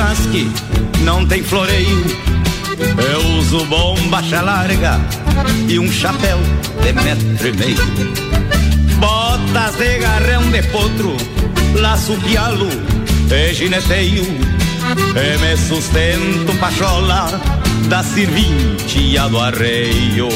Tarde 0.05 0.50
não 1.02 1.26
tem 1.26 1.42
floreio. 1.42 2.05
Eu 3.11 3.38
uso 3.38 3.64
bombacha 3.64 4.42
larga 4.42 5.00
e 5.66 5.78
um 5.78 5.90
chapéu 5.90 6.38
de 6.82 6.92
metro 6.92 7.48
e 7.48 7.52
meio. 7.52 7.76
Botas 8.98 9.76
de 9.76 9.98
garrão 9.98 10.42
de 10.50 10.62
potro, 10.64 11.16
laço 11.80 12.12
pialo 12.18 12.68
e 13.30 13.55
gineteio. 13.55 14.24
E 14.24 15.38
me 15.38 15.57
sustento 15.57 16.55
pachola 16.61 17.40
da 17.88 18.02
serventia 18.02 19.26
do 19.28 19.40
arreio. 19.40 20.28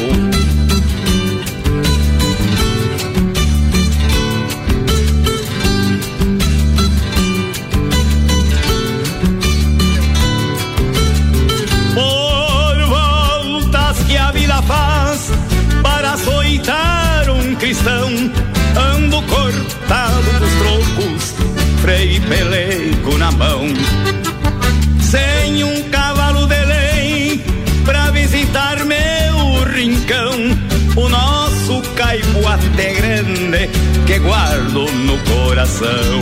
Coração. 35.69 36.21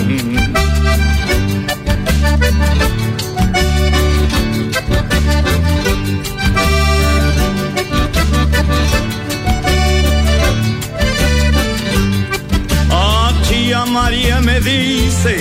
A 12.91 13.33
tia 13.45 13.87
Maria 13.87 14.41
me 14.41 14.61
disse 14.61 15.37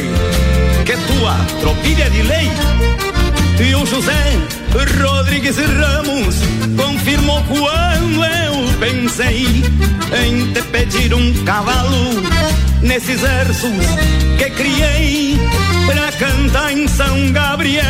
que 0.85 0.93
tua 0.93 1.35
tropilha 1.61 2.09
de 2.09 2.21
lei 2.23 2.51
e 3.59 3.75
o 3.75 3.85
José 3.85 4.37
Rodrigues 5.01 5.57
Ramos 5.57 6.35
confirmou 6.75 7.41
quando 7.43 8.23
eu 8.25 8.79
pensei 8.79 9.45
em 10.25 10.53
te 10.53 10.61
pedir 10.63 11.13
um 11.13 11.33
cavalo 11.45 12.21
nesses 12.81 13.19
versos 13.19 13.85
que 14.37 14.49
criei 14.51 15.39
pra 15.85 16.11
cantar 16.13 16.71
em 16.71 16.87
São 16.87 17.31
Gabriel, 17.31 17.83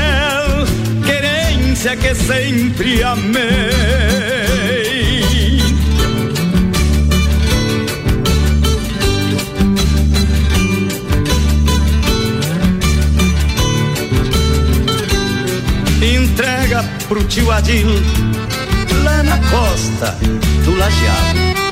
querência 1.05 1.95
que 1.95 2.15
sempre 2.15 3.03
amei. 3.03 4.45
entrega 16.35 16.83
pro 17.07 17.23
tio 17.23 17.49
Adil 17.51 17.87
lá 19.03 19.23
na 19.23 19.37
costa 19.49 20.17
do 20.65 20.75
Lajeado. 20.75 21.64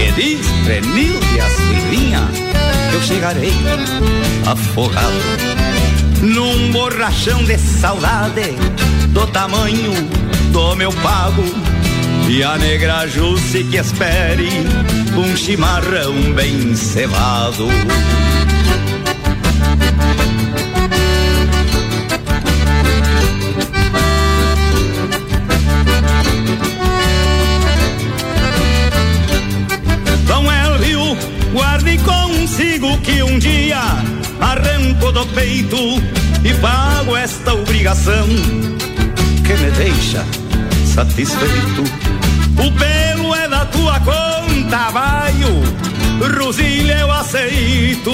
E 0.00 0.12
diz 0.12 0.46
Renilde 0.66 1.40
a 1.40 1.48
Silvinha 1.50 2.50
eu 2.92 3.02
chegarei 3.02 3.52
afogado 4.46 5.14
num 6.22 6.72
borrachão 6.72 7.42
de 7.44 7.56
saudade 7.56 8.54
do 9.08 9.26
tamanho 9.28 9.92
do 10.52 10.74
meu 10.76 10.92
pago. 10.92 11.44
E 12.28 12.42
a 12.42 12.56
negra 12.58 13.06
Jusce 13.06 13.64
que 13.64 13.76
espere 13.76 14.48
um 15.16 15.36
chimarrão 15.36 16.14
bem 16.34 16.74
cevado. 16.76 17.66
Consigo 32.60 32.98
que 32.98 33.22
um 33.22 33.38
dia 33.38 33.80
arranco 34.38 35.10
do 35.12 35.26
peito 35.28 35.76
e 36.44 36.52
pago 36.60 37.16
esta 37.16 37.54
obrigação 37.54 38.26
que 39.46 39.54
me 39.54 39.70
deixa 39.70 40.24
satisfeito. 40.84 41.82
O 42.58 42.70
pelo 42.72 43.34
é 43.34 43.48
da 43.48 43.64
tua 43.64 43.98
conta, 44.00 44.90
vaio, 44.90 45.62
Rosilha 46.38 46.98
eu 46.98 47.10
aceito, 47.10 48.12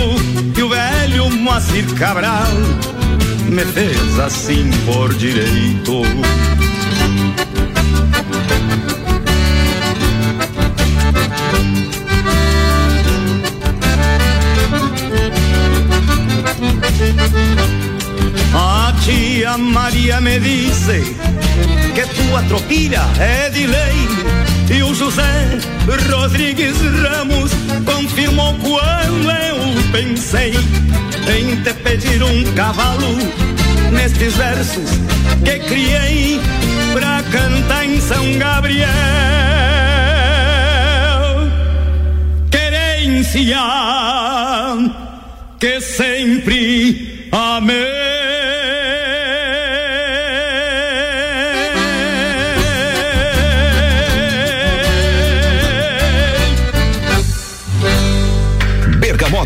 e 0.57 0.63
o 0.63 0.69
velho 0.69 1.31
Moacir 1.31 1.93
Cabral 1.95 2.47
me 3.49 3.65
fez 3.65 4.19
assim 4.21 4.71
por 4.87 5.13
direito. 5.15 6.03
Tia 19.07 19.57
Maria 19.57 20.21
me 20.21 20.41
disse 20.41 21.15
que 21.95 22.03
tua 22.17 22.43
tropilha 22.49 23.03
é 23.21 23.49
de 23.51 23.65
lei 23.65 24.09
e 24.69 24.83
o 24.83 24.93
José 24.93 25.61
Rodrigues 26.11 26.75
Ramos 26.81 27.53
confirmou 27.85 28.53
quando 28.55 29.31
eu 29.31 29.93
pensei 29.93 30.51
em 30.51 31.63
te 31.63 31.73
pedir 31.85 32.21
um 32.21 32.53
cavalo 32.55 33.17
nestes 33.93 34.35
versos 34.35 34.91
que 35.45 35.61
criei 35.61 36.41
pra 36.93 37.23
cantar 37.31 37.87
em 37.87 38.01
São 38.01 38.39
Gabriel. 38.39 38.89
Querência 42.51 43.57
que 45.61 45.81
sempre 45.81 47.31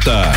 Bergamota. 0.00 0.32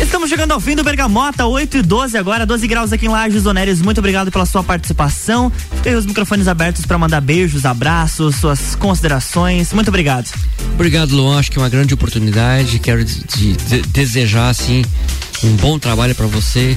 Estamos 0.00 0.28
chegando 0.28 0.52
ao 0.52 0.60
fim 0.60 0.74
do 0.74 0.82
Bergamota, 0.82 1.46
8 1.46 1.76
e 1.78 1.82
12 1.82 2.16
agora, 2.16 2.44
12 2.46 2.66
graus 2.66 2.92
aqui 2.92 3.06
em 3.06 3.08
Lages, 3.08 3.42
Donéres. 3.42 3.80
Muito 3.82 3.98
obrigado 3.98 4.30
pela 4.32 4.46
sua 4.46 4.62
participação. 4.64 5.52
Aí 5.84 5.94
os 5.94 6.06
microfones 6.06 6.48
abertos 6.48 6.86
para 6.86 6.96
mandar 6.98 7.20
beijos, 7.20 7.64
abraços, 7.66 8.36
suas 8.36 8.74
considerações. 8.74 9.72
Muito 9.72 9.88
obrigado. 9.88 10.30
Obrigado, 10.74 11.14
Luan. 11.14 11.38
Acho 11.38 11.50
que 11.50 11.58
é 11.58 11.62
uma 11.62 11.68
grande 11.68 11.92
oportunidade. 11.94 12.78
Quero 12.78 13.04
de- 13.04 13.24
de- 13.24 13.52
de- 13.56 13.82
desejar, 13.88 14.48
assim, 14.48 14.82
um 15.44 15.56
bom 15.56 15.78
trabalho 15.78 16.14
para 16.14 16.26
você. 16.26 16.76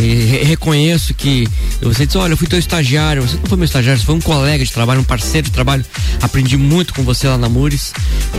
E 0.00 0.14
re- 0.24 0.42
reconheço 0.44 1.14
que 1.14 1.46
você 1.80 2.04
disse: 2.06 2.18
Olha, 2.18 2.32
eu 2.32 2.36
fui 2.36 2.46
teu 2.46 2.58
estagiário. 2.58 3.22
Você 3.22 3.36
não 3.36 3.44
foi 3.46 3.56
meu 3.56 3.64
estagiário, 3.64 4.00
você 4.00 4.06
foi 4.06 4.14
um 4.14 4.20
colega 4.20 4.64
de 4.64 4.72
trabalho, 4.72 5.00
um 5.00 5.04
parceiro 5.04 5.46
de 5.46 5.52
trabalho. 5.52 5.84
Aprendi 6.22 6.56
muito 6.56 6.92
com 6.94 7.02
você 7.02 7.28
lá 7.28 7.38
na 7.38 7.48
Mures, 7.48 7.92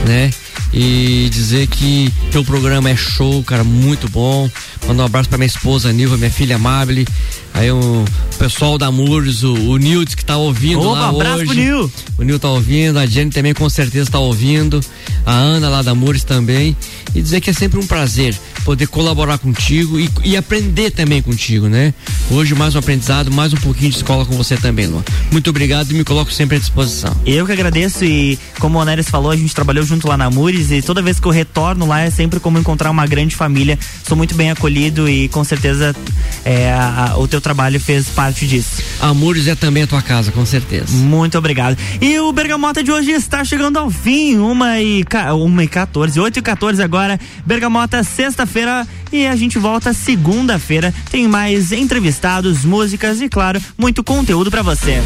né? 0.07 0.31
E 0.73 1.29
dizer 1.31 1.67
que 1.67 2.11
teu 2.31 2.43
programa 2.43 2.89
é 2.89 2.95
show, 2.95 3.41
cara, 3.43 3.63
muito 3.63 4.09
bom. 4.09 4.49
Mandar 4.87 5.03
um 5.03 5.05
abraço 5.05 5.29
pra 5.29 5.37
minha 5.37 5.47
esposa 5.47 5.91
Nilva, 5.93 6.17
minha 6.17 6.29
filha 6.31 6.57
Amable. 6.57 7.07
Aí 7.53 7.71
o 7.71 8.03
pessoal 8.37 8.77
da 8.77 8.91
Mures, 8.91 9.43
o, 9.43 9.53
o 9.53 9.77
Nildes 9.77 10.13
que 10.15 10.25
tá 10.25 10.35
ouvindo 10.35 10.81
Opa, 10.81 10.99
lá 10.99 11.09
abraço 11.09 11.35
hoje. 11.37 11.45
pro 11.45 11.53
Nil. 11.55 11.91
O 12.17 12.23
Nil 12.23 12.37
tá 12.39 12.49
ouvindo, 12.49 12.99
a 12.99 13.05
Jenny 13.05 13.31
também 13.31 13.53
com 13.53 13.69
certeza 13.69 14.11
tá 14.11 14.19
ouvindo, 14.19 14.81
a 15.25 15.31
Ana 15.31 15.69
lá 15.69 15.81
da 15.81 15.95
Mures 15.95 16.23
também. 16.25 16.75
E 17.13 17.21
dizer 17.21 17.39
que 17.39 17.49
é 17.49 17.53
sempre 17.53 17.79
um 17.79 17.87
prazer 17.87 18.37
poder 18.65 18.87
colaborar 18.87 19.37
contigo 19.37 19.99
e, 19.99 20.09
e 20.23 20.35
aprender 20.35 20.89
também 20.89 21.21
contigo, 21.21 21.69
né? 21.69 21.93
Hoje 22.31 22.55
mais 22.55 22.73
um 22.75 22.79
aprendizado, 22.79 23.31
mais 23.31 23.53
um 23.53 23.57
pouquinho 23.57 23.91
de 23.91 23.97
escola 23.97 24.25
com 24.25 24.35
você 24.35 24.57
também, 24.57 24.87
Luan. 24.87 25.03
Muito 25.31 25.51
obrigado 25.51 25.91
e 25.91 25.93
me 25.93 26.03
coloco 26.03 26.31
sempre 26.33 26.57
à 26.57 26.59
disposição. 26.59 27.15
Eu 27.23 27.45
que 27.45 27.51
agradeço 27.51 28.03
e 28.03 28.39
como 28.59 28.79
o 28.79 28.81
Onéres 28.81 29.07
falou, 29.07 29.29
a 29.29 29.37
gente 29.37 29.53
trabalhou 29.53 29.85
junto 29.85 30.07
lá 30.07 30.17
na 30.17 30.31
Mures 30.31 30.71
e 30.71 30.81
toda 30.81 30.99
vez 31.03 31.19
que 31.19 31.27
eu 31.27 31.31
retorno 31.31 31.85
lá 31.85 32.01
é 32.01 32.09
sempre 32.09 32.39
como 32.39 32.57
encontrar 32.57 32.89
uma 32.89 33.05
grande 33.05 33.35
família. 33.35 33.77
Sou 34.03 34.17
muito 34.17 34.33
bem 34.33 34.49
acolhido 34.49 35.07
e 35.07 35.27
com 35.29 35.43
certeza 35.43 35.95
é, 36.43 36.71
a- 36.73 37.11
a- 37.11 37.17
o 37.19 37.27
teu 37.27 37.39
trabalho 37.39 37.79
fez 37.79 38.07
parte 38.07 38.47
disso. 38.47 38.81
A 38.99 39.13
Mures 39.13 39.45
é 39.47 39.53
também 39.53 39.83
a 39.83 39.87
tua 39.87 40.01
casa, 40.01 40.31
com 40.31 40.43
certeza. 40.45 40.87
Muito 40.97 41.37
obrigado. 41.37 41.77
E 42.01 42.17
o 42.19 42.33
Bergamota 42.33 42.83
de 42.83 42.91
hoje 42.91 43.11
está 43.11 43.43
chegando 43.45 43.77
ao 43.77 43.91
fim, 43.91 44.37
uma 44.37 44.81
e, 44.81 45.05
uma 45.37 45.63
e 45.63 45.67
14, 45.67 46.19
8 46.19 46.39
e 46.39 46.41
14 46.41 46.81
agora. 46.81 47.19
Bergamota, 47.45 48.03
sexta-feira. 48.03 48.54
Terça-feira 48.55 48.87
e 49.11 49.27
a 49.27 49.35
gente 49.35 49.59
volta 49.59 49.93
segunda-feira. 49.93 50.93
Tem 51.11 51.27
mais 51.27 51.73
entrevistados, 51.73 52.63
músicas 52.63 53.19
e, 53.19 53.27
claro, 53.27 53.61
muito 53.77 54.03
conteúdo 54.03 54.49
para 54.49 54.61
você. 54.61 55.01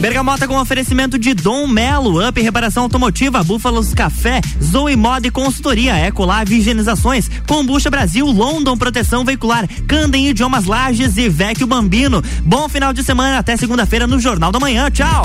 Bergamota 0.00 0.46
com 0.46 0.58
oferecimento 0.58 1.18
de 1.18 1.32
Dom 1.32 1.66
Melo, 1.66 2.26
Up 2.26 2.38
Reparação 2.38 2.82
Automotiva, 2.82 3.42
Búfalos 3.42 3.94
Café, 3.94 4.40
Zoe 4.62 4.96
Moda 4.96 5.28
e 5.28 5.30
Consultoria, 5.30 5.96
Ecolave 6.06 6.56
Higienizações, 6.56 7.30
Combucha 7.46 7.90
Brasil, 7.90 8.26
London 8.26 8.76
Proteção 8.76 9.24
Veicular, 9.24 9.66
Candem 9.86 10.28
Idiomas 10.28 10.66
Lages 10.66 11.16
e 11.16 11.28
Vecchio 11.28 11.66
Bambino. 11.66 12.22
Bom 12.44 12.68
final 12.68 12.92
de 12.92 13.02
semana, 13.02 13.38
até 13.38 13.56
segunda-feira 13.56 14.06
no 14.06 14.20
Jornal 14.20 14.52
da 14.52 14.60
Manhã. 14.60 14.90
Tchau! 14.90 15.24